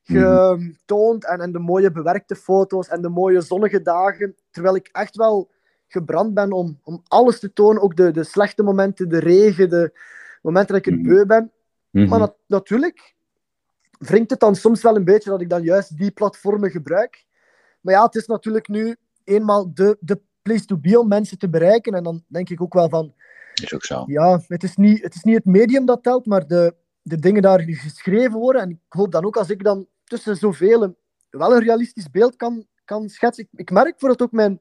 [0.02, 4.36] getoond en, en de mooie bewerkte foto's en de mooie zonnige dagen.
[4.50, 5.50] Terwijl ik echt wel
[5.88, 7.82] gebrand ben om, om alles te tonen.
[7.82, 9.92] Ook de, de slechte momenten, de regen, de
[10.40, 11.08] momenten dat ik het Mhm.
[11.14, 11.52] beu ben.
[11.90, 12.08] Mhm.
[12.08, 13.14] Maar nat- natuurlijk
[13.98, 17.24] wringt het dan soms wel een beetje dat ik dan juist die platformen gebruik.
[17.80, 21.48] Maar ja, het is natuurlijk nu eenmaal de, de place to be om mensen te
[21.48, 21.94] bereiken.
[21.94, 23.14] En dan denk ik ook wel van,
[23.62, 24.04] Is ook zo.
[24.06, 27.42] ja, het is niet het, is niet het medium dat telt, maar de, de dingen
[27.42, 28.62] daar die geschreven worden.
[28.62, 30.96] En ik hoop dan ook als ik dan tussen zoveel een-
[31.30, 33.44] wel een realistisch beeld kan, kan schetsen.
[33.44, 34.60] Ik, ik merk bijvoorbeeld ook mijn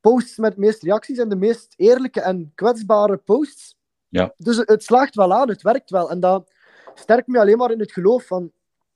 [0.00, 3.76] posts met de meeste reacties en de meest eerlijke en kwetsbare posts.
[4.08, 4.32] Ja.
[4.36, 6.10] Dus het, slaagt wel aan, het werkt wel.
[6.10, 6.50] En dat
[6.94, 8.50] sterk me alleen maar in het geloof van...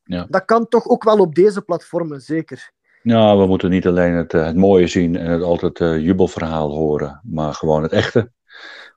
[0.05, 0.27] Ja.
[0.29, 2.71] Dat kan toch ook wel op deze platformen, zeker.
[3.03, 6.71] Nou, we moeten niet alleen het, eh, het mooie zien en het altijd eh, jubelverhaal
[6.71, 8.31] horen, maar gewoon het echte.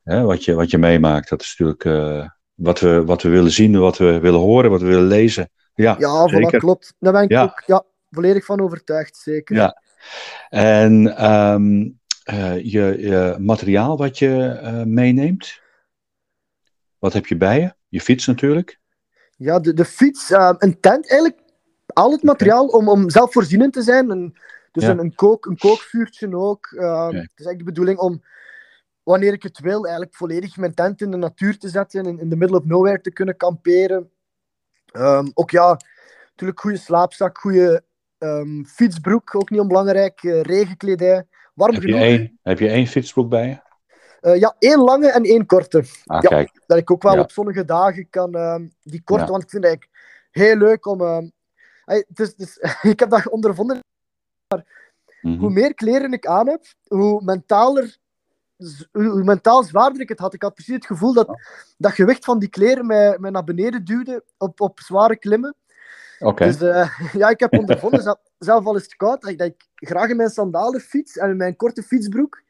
[0.03, 3.51] Hè, wat, je, wat je meemaakt, dat is natuurlijk eh, wat, we, wat we willen
[3.51, 5.49] zien, wat we willen horen, wat we willen lezen.
[5.75, 6.95] Ja, Ja, voilà, klopt.
[6.99, 7.43] Daar ben ik Ja.
[7.43, 9.55] ook ja, volledig van overtuigd, zeker.
[9.55, 9.81] Ja.
[10.49, 11.89] En ehm,
[12.23, 15.61] eh, je, je materiaal wat je meeneemt,
[17.05, 17.73] wat heb je bij je?
[17.87, 18.79] Je fiets natuurlijk.
[19.37, 21.41] Ja, de, de fiets, eh, een tent, eigenlijk
[21.85, 24.09] al het materiaal om, om zelfvoorzienend te zijn.
[24.09, 24.37] Een,
[24.71, 24.89] dus Ja.
[24.89, 26.65] een, een, kook, een kookvuurtje ook.
[26.77, 27.05] Eh.
[27.05, 28.23] Het is eigenlijk de bedoeling om,
[29.03, 32.29] wanneer ik het wil, eigenlijk volledig mijn tent in de natuur te zetten, in, in
[32.29, 34.09] the middle of nowhere te kunnen kamperen.
[34.85, 35.79] Ehm, ook ja,
[36.29, 37.83] natuurlijk goede slaapzak, goede
[38.17, 41.27] ehm, fietsbroek, ook niet onbelangrijk, eh, regenkledij.
[41.53, 43.57] Warm Heb je, één, heb je één fietsbroek bij je?
[44.25, 45.77] Eh, ja, één lange en één korte.
[46.05, 46.29] Ah, Ja.
[46.29, 46.51] kijk.
[46.67, 47.19] Dat ik ook wel Ja.
[47.21, 49.29] op zonnige dagen kan ehm, die korte, Ja.
[49.29, 49.99] want ik vind het eigenlijk
[50.31, 51.31] heel leuk om.
[51.85, 52.57] is, het is-
[52.93, 53.79] ik heb dat ondervonden.
[55.21, 55.39] Mhm.
[55.39, 57.97] Hoe meer kleren ik aan heb, hoe mentaler,
[58.91, 60.33] hoe mentaal zwaarder ik het had.
[60.33, 61.41] Ik had precies het gevoel dat
[61.77, 65.55] dat gewicht van die kleren mij, mij naar beneden duwde op, op zware klimmen.
[66.35, 69.47] Dus eh, ja, ik heb ondervonden, zelf, zelf al is het koud, dat ik, dat
[69.47, 72.43] ik graag in mijn sandalen fiets en in mijn korte fietsbroek.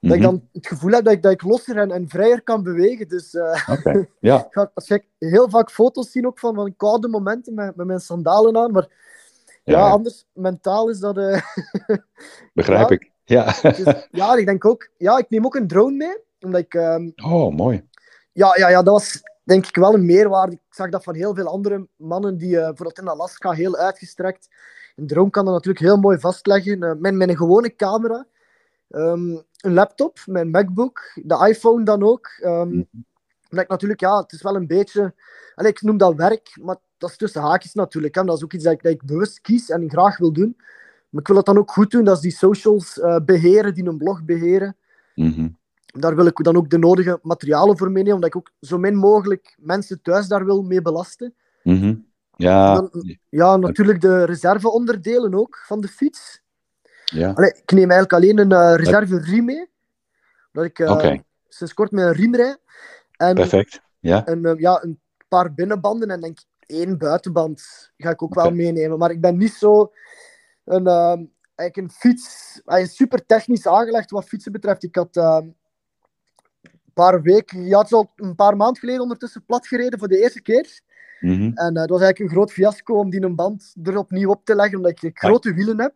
[0.00, 0.30] Dat ik Mhm.
[0.30, 3.08] dan het gevoel heb dat ik, dat ik losser en, en vrijer kan bewegen.
[3.08, 4.08] Dus eh, Oké.
[4.20, 7.76] Ja, ik ga als ik heel vaak foto's zien ook van, van koude momenten met,
[7.76, 8.70] met mijn sandalen aan.
[8.72, 8.88] Maar
[9.64, 11.16] ja, ja, anders, mentaal is dat...
[11.18, 11.40] eh,
[12.54, 12.94] begrijp ja.
[12.94, 13.10] ik.
[13.24, 13.44] Ja.
[13.62, 14.88] dus, ja, ik denk ook...
[14.96, 16.18] Ja, ik neem ook een drone mee.
[16.40, 16.74] Omdat ik...
[16.74, 17.88] ehm, Oh, mooi.
[18.32, 20.52] ja, ja, ja, dat was denk ik wel een meerwaarde.
[20.52, 24.48] Ik zag dat van heel veel andere mannen die eh bijvoorbeeld in Alaska heel uitgestrekt.
[24.96, 26.82] Een drone kan dat natuurlijk heel mooi vastleggen.
[26.82, 28.26] Eh, met, met een gewone camera.
[28.88, 32.26] Ehm, een laptop, mijn MacBook, de iPhone dan ook.
[32.40, 32.82] Ehm, Mhm.
[33.50, 35.14] omdat ik natuurlijk, ja, het is wel een beetje...
[35.56, 38.14] Ik noem dat werk, maar dat is tussen haakjes natuurlijk.
[38.14, 38.24] Hè.
[38.24, 40.56] Dat is ook iets dat ik, dat ik bewust kies en graag wil doen.
[41.08, 42.04] Maar ik wil dat dan ook goed doen.
[42.04, 44.76] Dat is die socials eh, beheren, die een blog beheren
[45.14, 45.48] Mhm.
[45.86, 48.94] daar wil ik dan ook de nodige materialen voor meenemen, omdat ik ook zo min
[48.96, 51.34] mogelijk mensen thuis daar wil mee belasten.
[51.62, 51.94] Mhm.
[52.36, 56.42] Ja, Dan- Ja, natuurlijk de reserveonderdelen ook van de fiets.
[57.10, 57.30] Ja.
[57.30, 59.68] Allee, ik neem eigenlijk alleen een eh, reserve riem mee.
[60.52, 61.22] Dat ik eh, Oké.
[61.48, 62.60] sinds kort met een riem rijd.
[63.16, 63.80] En perfect.
[63.98, 68.34] Ja, een, eh, ja, een paar binnenbanden en denk ik één buitenband ga ik ook
[68.34, 68.98] wel meenemen.
[68.98, 69.92] Maar ik ben niet zo
[70.64, 72.60] een, ehm, eigenlijk een fiets...
[72.64, 74.82] Hij is super technisch aangelegd wat fietsen betreft.
[74.82, 75.46] Ik had ehm,
[76.62, 77.66] een paar weken...
[77.66, 80.80] Ja, het is al een paar maanden geleden ondertussen plat gereden voor de eerste keer.
[81.20, 81.52] Mhm.
[81.54, 84.54] En dat was eigenlijk een groot fiasco om die een band er opnieuw op te
[84.54, 85.94] leggen, omdat ik grote wielen heb.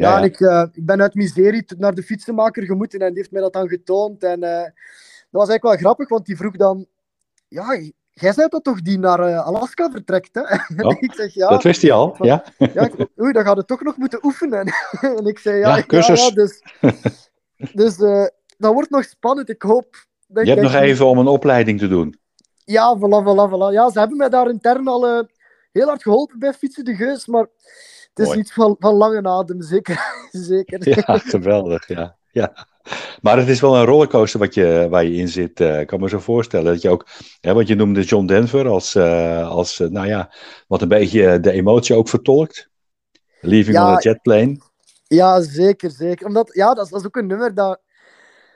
[0.00, 3.30] Ja, en ik, eh, ik ben uit miserie naar de fietsenmaker gemoeten en die heeft
[3.30, 4.22] mij dat dan getoond.
[4.22, 6.86] En eh, dat was eigenlijk wel grappig, want die vroeg dan...
[7.48, 7.80] Ja,
[8.10, 10.42] jij zei dat toch die naar eh, Alaska vertrekt, hè?
[10.86, 11.48] Oh, ik zeg, ja.
[11.48, 12.44] Dat wist hij al, ja?
[12.74, 14.72] ja ik- oei, dan gaat het toch nog moeten oefenen.
[15.18, 16.26] en ik zei, ja, cursus.
[16.26, 16.62] ja, dus...
[17.72, 17.96] dus
[18.58, 19.48] dat wordt nog spannend.
[19.48, 20.08] Ik hoop...
[20.26, 22.18] Dat Je hebt nog even om een opleiding te doen.
[22.64, 23.72] ja, voilà, voilà, voilà.
[23.72, 25.26] Ja, ze hebben mij daar intern al
[25.72, 27.46] heel hard geholpen bij Fietsen de Geus, maar
[28.20, 30.28] het is iets van, van lange adem, zeker.
[30.30, 30.88] zeker.
[30.88, 32.16] Ja, geweldig, ja.
[32.30, 32.66] ja.
[33.22, 35.60] Maar het is wel een rollercoaster wat je, waar je in zit.
[35.60, 37.06] eh, Ik kan me zo voorstellen dat je ook,
[37.40, 40.32] hè, want je noemde John Denver als, eh, als eh, nou ja,
[40.68, 42.68] wat een beetje de emotie ook vertolkt.
[43.40, 43.86] Leaving Ja.
[43.88, 44.60] on a jet plane.
[45.06, 46.26] Ja, zeker, zeker.
[46.26, 47.80] Omdat, ja, dat is, dat is ook een nummer dat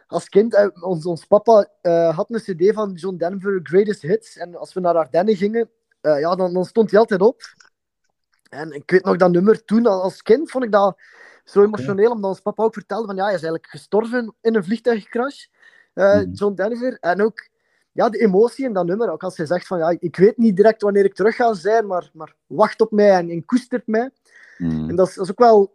[0.06, 1.68] als kind, ons, ons papa
[2.14, 6.34] had een cd van John Denver, Greatest Hits, en als we naar Ardennen gingen, ja,
[6.34, 7.42] dan, dan stond hij altijd op.
[8.54, 10.98] En ik weet nog dat nummer toen, al- als kind, vond ik dat
[11.44, 14.64] zo emotioneel, omdat ons papa ook vertelde van, ja, hij is eigenlijk gestorven in een
[14.64, 15.46] vliegtuigcrash,
[15.94, 16.30] eh, Mhm.
[16.32, 16.96] John Denver.
[17.00, 17.48] En ook,
[17.92, 20.56] ja, de emotie in dat nummer, ook als hij zegt van, ja, ik weet niet
[20.56, 24.10] direct wanneer ik terug ga zijn, maar, maar wacht op mij en, en koestert mij.
[24.58, 24.88] Mm.
[24.88, 25.74] En dat is, dat is ook wel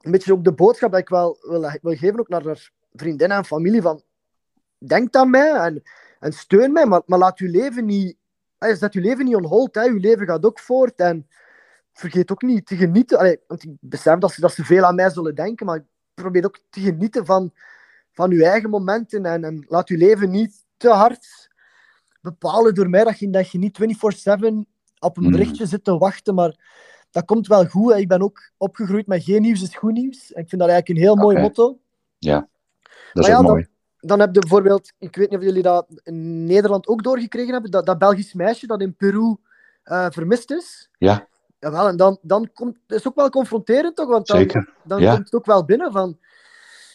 [0.00, 3.36] een beetje ook de boodschap dat ik wel wil, wil geven ook naar haar vriendinnen
[3.36, 4.02] en familie van
[4.78, 5.82] denk aan mij en,
[6.20, 8.16] en steun mij, maar, maar laat uw leven niet
[8.58, 9.84] hey, zet uw leven niet on hold, hè.
[9.86, 11.28] uw leven gaat ook voort en
[11.94, 13.18] vergeet ook niet te genieten.
[13.18, 15.84] Allee, want ik besef dat ze, dat ze veel aan mij zullen denken, maar
[16.14, 17.52] probeer ook te genieten van,
[18.12, 21.48] van uw eigen momenten en, en laat uw leven niet te hard
[22.20, 23.84] bepalen door mij dat je, dat je niet 24-7
[24.98, 25.30] op een Mm.
[25.30, 26.56] berichtje zit te wachten, maar
[27.10, 27.92] dat komt wel goed.
[27.92, 27.98] hè.
[27.98, 30.32] Ik ben ook opgegroeid met geen nieuws is goed nieuws.
[30.32, 31.78] En ik vind dat eigenlijk een heel mooi motto.
[32.42, 32.48] Dat
[33.12, 33.66] Maar is ja, ook dan- mooi.
[34.00, 37.70] Dan heb je bijvoorbeeld, ik weet niet of jullie dat in Nederland ook doorgekregen hebben,
[37.70, 39.36] dat, dat Belgisch meisje dat in Peru
[39.82, 40.88] eh, vermist is.
[40.98, 41.28] Ja,
[41.64, 44.08] Jawel, en dan, dan komt het is ook wel confronterend, toch?
[44.08, 44.72] Want dan, zeker.
[44.84, 45.12] dan Ja.
[45.12, 46.18] komt het ook wel binnen van...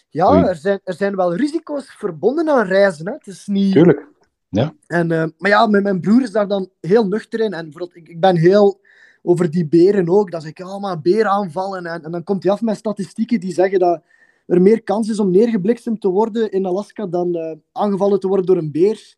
[0.10, 0.44] Ja, Oei.
[0.44, 3.08] er zijn, er zijn wel risico's verbonden aan reizen.
[3.08, 3.14] Hè.
[3.14, 3.74] Het is niet...
[3.74, 4.08] Tuurlijk.
[4.50, 4.74] Ja.
[4.88, 7.54] En, eh, maar ja, mijn, mijn broer is daar dan heel nuchter in.
[7.54, 8.80] En ik, ik ben heel
[9.22, 10.30] over die beren ook.
[10.32, 11.86] Zeg ik, oh, maar beren aanvallen.
[11.86, 14.02] En, en dan komt hij af met statistieken die zeggen dat
[14.46, 18.46] er meer kans is om neergebliksemd te worden in Alaska dan eh, aangevallen te worden
[18.46, 19.16] door een beer.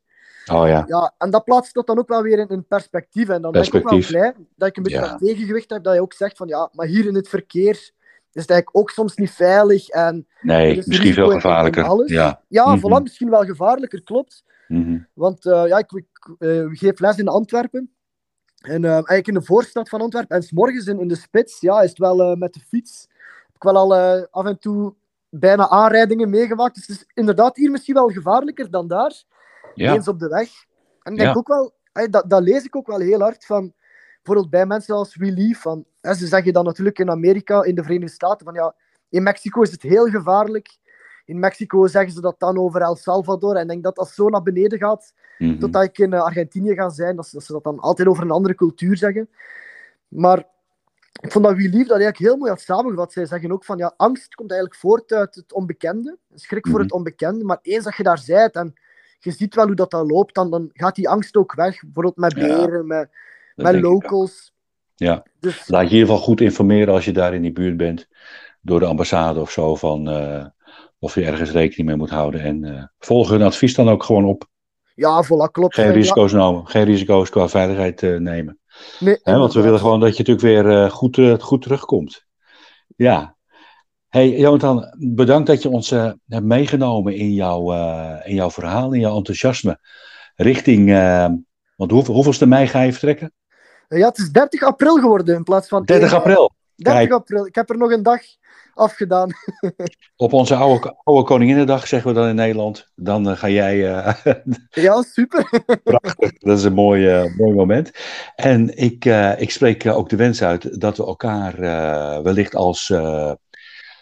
[0.51, 0.83] Oh ja.
[0.87, 3.29] Ja, en dat plaatst dat dan ook wel weer in, in perspectief.
[3.29, 4.33] En dan ben ik ook wel Perspectief.
[4.35, 5.07] blij dat ik een beetje Ja.
[5.09, 5.83] dat tegengewicht heb.
[5.83, 7.73] Dat je ook zegt van ja, maar hier in het verkeer
[8.33, 9.87] is het eigenlijk ook soms niet veilig.
[9.89, 12.11] En Nee, is misschien veel gevaarlijker.
[12.11, 12.41] Ja.
[12.47, 14.43] Ja, voilà, misschien wel gevaarlijker, klopt.
[14.67, 14.97] Mhm.
[15.13, 16.05] Want eh, ja, ik, ik
[16.39, 17.91] eh, geef les in Antwerpen.
[18.61, 20.35] En eh, eigenlijk in de voorstad van Antwerpen.
[20.35, 23.07] En 's morgens in, in de spits ja, is het wel eh, met de fiets.
[23.45, 24.93] Heb ik wel al eh, af en toe
[25.29, 26.75] bijna aanrijdingen meegemaakt.
[26.75, 29.23] Dus het is inderdaad hier misschien wel gevaarlijker dan daar.
[29.75, 29.93] Ja.
[29.93, 30.49] Eens op de weg.
[31.03, 31.35] En denk Ja.
[31.35, 31.73] ook wel,
[32.09, 33.73] dat, dat lees ik ook wel heel hard van.
[34.15, 35.61] Bijvoorbeeld bij mensen als Leave.
[35.61, 38.75] Van, hè, ze zeggen dan natuurlijk in Amerika, in de Verenigde Staten, van ja,
[39.09, 40.77] in Mexico is het heel gevaarlijk.
[41.25, 43.55] In Mexico zeggen ze dat dan over El Salvador.
[43.55, 45.59] En ik denk dat dat zo naar beneden gaat, Mhm.
[45.59, 48.23] totdat ik in eh, Argentinië ga zijn, dat ze, dat ze dat dan altijd over
[48.23, 49.29] een andere cultuur zeggen.
[50.07, 50.37] Maar
[51.21, 53.11] ik vond dat Leave dat eigenlijk heel mooi had samengevat.
[53.13, 56.17] Zij zeggen ook van, ja, angst komt eigenlijk voort uit het onbekende.
[56.33, 56.83] Schrik voor Mhm.
[56.83, 57.43] het onbekende.
[57.43, 58.73] Maar eens dat je daar bent en
[59.23, 61.81] je ziet wel hoe dat, dan loopt, dan, dan gaat die angst ook weg.
[61.81, 63.09] Bijvoorbeeld met Ja, beren, met,
[63.55, 64.53] met locals.
[64.95, 65.25] Ja.
[65.39, 68.07] Dus Laat je in ieder geval goed informeren als je daar in die buurt bent.
[68.61, 69.75] Door de ambassade of zo.
[69.75, 70.45] Van, eh,
[70.99, 72.41] of je ergens rekening mee moet houden.
[72.41, 74.49] En eh volg hun advies dan ook gewoon op.
[74.95, 75.73] ja, voilà, klopt.
[75.73, 76.67] Geen ja, risico's nemen.
[76.67, 78.59] Geen risico's qua veiligheid eh, nemen.
[78.99, 82.25] nee, want we willen gewoon dat je natuurlijk weer goed, goed terugkomt.
[82.95, 83.35] Ja.
[84.11, 88.93] Hey Jonathan, bedankt dat je ons eh, hebt meegenomen in jouw, eh, in jouw verhaal,
[88.93, 89.79] in jouw enthousiasme.
[90.35, 91.27] Richting, eh,
[91.75, 93.31] want hoeveel, hoeveelste mei ga je vertrekken?
[93.87, 96.51] Ja, het is 30 april geworden in plaats van 30 1 april.
[96.75, 97.11] 30 Kijk.
[97.11, 97.45] april.
[97.45, 98.21] Ik heb er nog een dag
[98.73, 99.29] afgedaan.
[100.15, 102.91] Op onze oude, oude Koninginnedag, zeggen we dan in Nederland.
[102.95, 103.77] Dan ga jij.
[104.69, 105.63] Ja, super.
[105.83, 106.37] prachtig.
[106.37, 107.91] Dat is een mooi, mooi moment.
[108.35, 109.05] En ik,
[109.37, 111.59] ik spreek ook de wens uit dat we elkaar
[112.23, 112.93] wellicht als.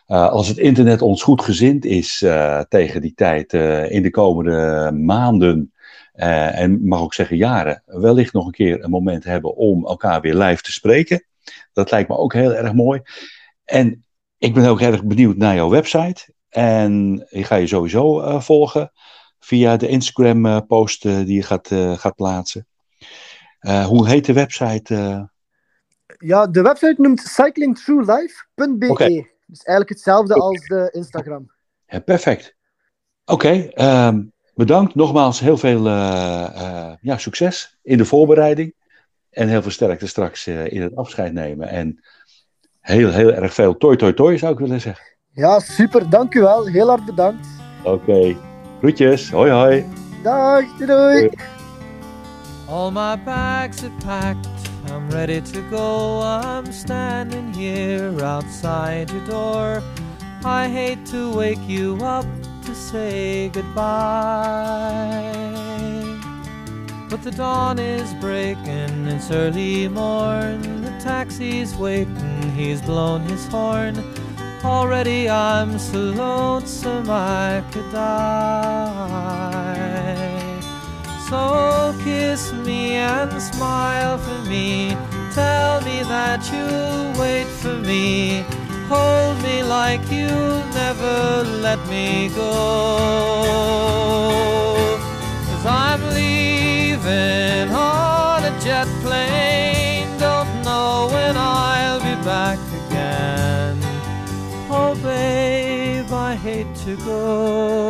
[0.09, 4.09] Eh, als het internet ons goed gezind is eh, tegen die tijd, eh, in de
[4.09, 5.73] komende maanden,
[6.13, 10.35] en mag ook zeggen jaren, wellicht nog een keer een moment hebben om elkaar weer
[10.35, 11.25] live te spreken.
[11.73, 13.01] Dat lijkt me ook heel erg mooi.
[13.65, 14.05] En
[14.37, 16.33] ik ben ook erg benieuwd naar jouw website.
[16.49, 18.91] En ik ga je sowieso volgen
[19.39, 21.67] via de Instagram-post die je gaat,
[21.99, 22.67] gaat plaatsen.
[23.85, 25.29] Hoe heet de website?
[26.17, 28.87] Ja, de website noemt cyclingthroughlife.be.
[28.87, 29.37] Oké.
[29.49, 31.51] Dus eigenlijk hetzelfde als de Instagram.
[31.87, 32.55] Ja, perfect.
[33.25, 34.21] Oké, ehm,
[34.55, 34.95] bedankt.
[34.95, 38.73] Nogmaals heel veel eh, eh, ja, succes in de voorbereiding.
[39.29, 41.67] En heel veel sterkte straks eh, in het afscheid nemen.
[41.67, 42.03] En
[42.79, 45.05] heel, heel erg veel toi toi toi zou ik willen zeggen.
[45.31, 46.09] Ja, super.
[46.09, 46.65] Dank u wel.
[46.65, 47.47] Heel hard bedankt.
[47.83, 48.37] Oké,
[48.79, 49.31] groetjes.
[49.31, 49.85] Hoi hoi.
[50.23, 50.77] Dag.
[50.77, 51.29] Doei doei.
[52.67, 56.21] All my bags are packed, I'm ready to go.
[56.21, 59.83] I'm standing here outside your door.
[60.43, 62.25] I hate to wake you up
[62.65, 64.79] to say goodbye.
[67.09, 70.83] But the dawn is breaking, it's early morn.
[70.83, 74.03] The taxi's waiting, he's blown his horn.
[74.63, 79.19] Already I'm so lonesome I could die.
[81.29, 84.97] So kiss me and smile for me.
[85.31, 88.43] Tell me that you'll wait for me.
[88.89, 92.49] Hold me like you'll never let me go.
[95.45, 100.07] Cause I'm leaving on a jet plane.
[100.17, 102.57] Don't know when I'll be back
[102.87, 103.77] again.
[104.71, 107.88] Oh, babe, I hate to go.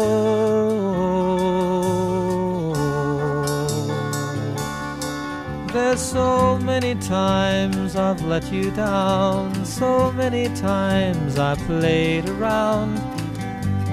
[5.80, 13.00] There's so many times I've let you down, so many times I played around.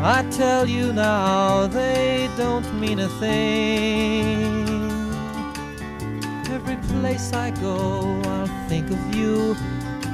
[0.02, 4.66] I tell you now, they don't mean a thing.
[6.50, 9.56] Every place I go, I'll think of you.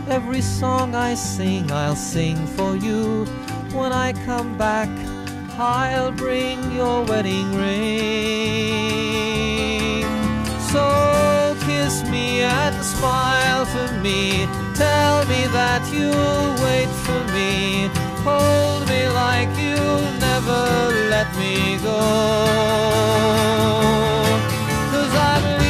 [0.08, 3.24] Every song I sing, I'll sing for you.
[3.72, 4.90] When I come back,
[5.58, 8.92] I'll bring your wedding ring.
[10.70, 11.21] So
[11.93, 14.47] kiss me and smile for me.
[14.74, 17.88] Tell me that you'll wait for me.
[18.24, 20.62] Hold me like you'll never
[21.11, 22.01] let me go.
[24.90, 25.62] Cause I'm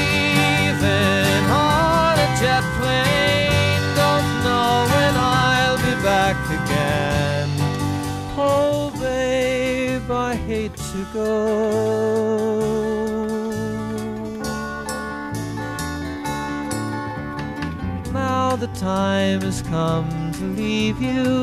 [18.82, 21.38] time has come to leave you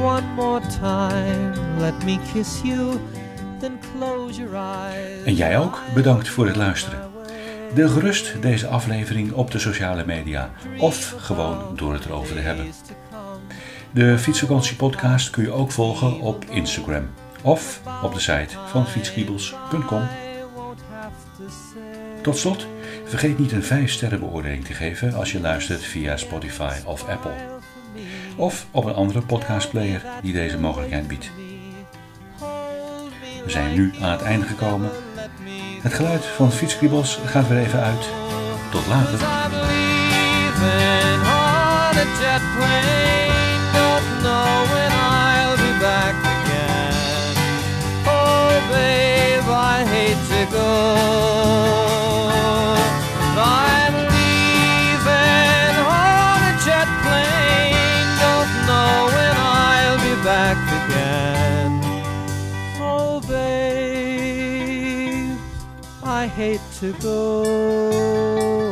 [0.00, 1.78] one more time.
[1.78, 3.00] Let me kiss you,
[3.60, 5.24] then close your eyes.
[5.24, 7.10] En jij ook, bedankt voor het luisteren.
[7.74, 12.66] Deel gerust deze aflevering op de sociale media of gewoon door het erover te hebben.
[13.90, 17.10] De Fietsvakantie podcast kun je ook volgen op Instagram
[17.42, 20.02] of op de site van fietskriebels.com.
[22.22, 22.66] Tot slot,
[23.04, 27.34] vergeet niet een 5 sterren beoordeling te geven als je luistert via Spotify of Apple.
[28.36, 31.30] Of op een andere podcastplayer die deze mogelijkheid biedt.
[33.44, 34.90] We zijn nu aan het einde gekomen.
[35.82, 38.08] Het geluid van Fietskriebels gaat weer even uit.
[38.70, 39.18] Tot later.
[66.22, 68.71] I hate to go.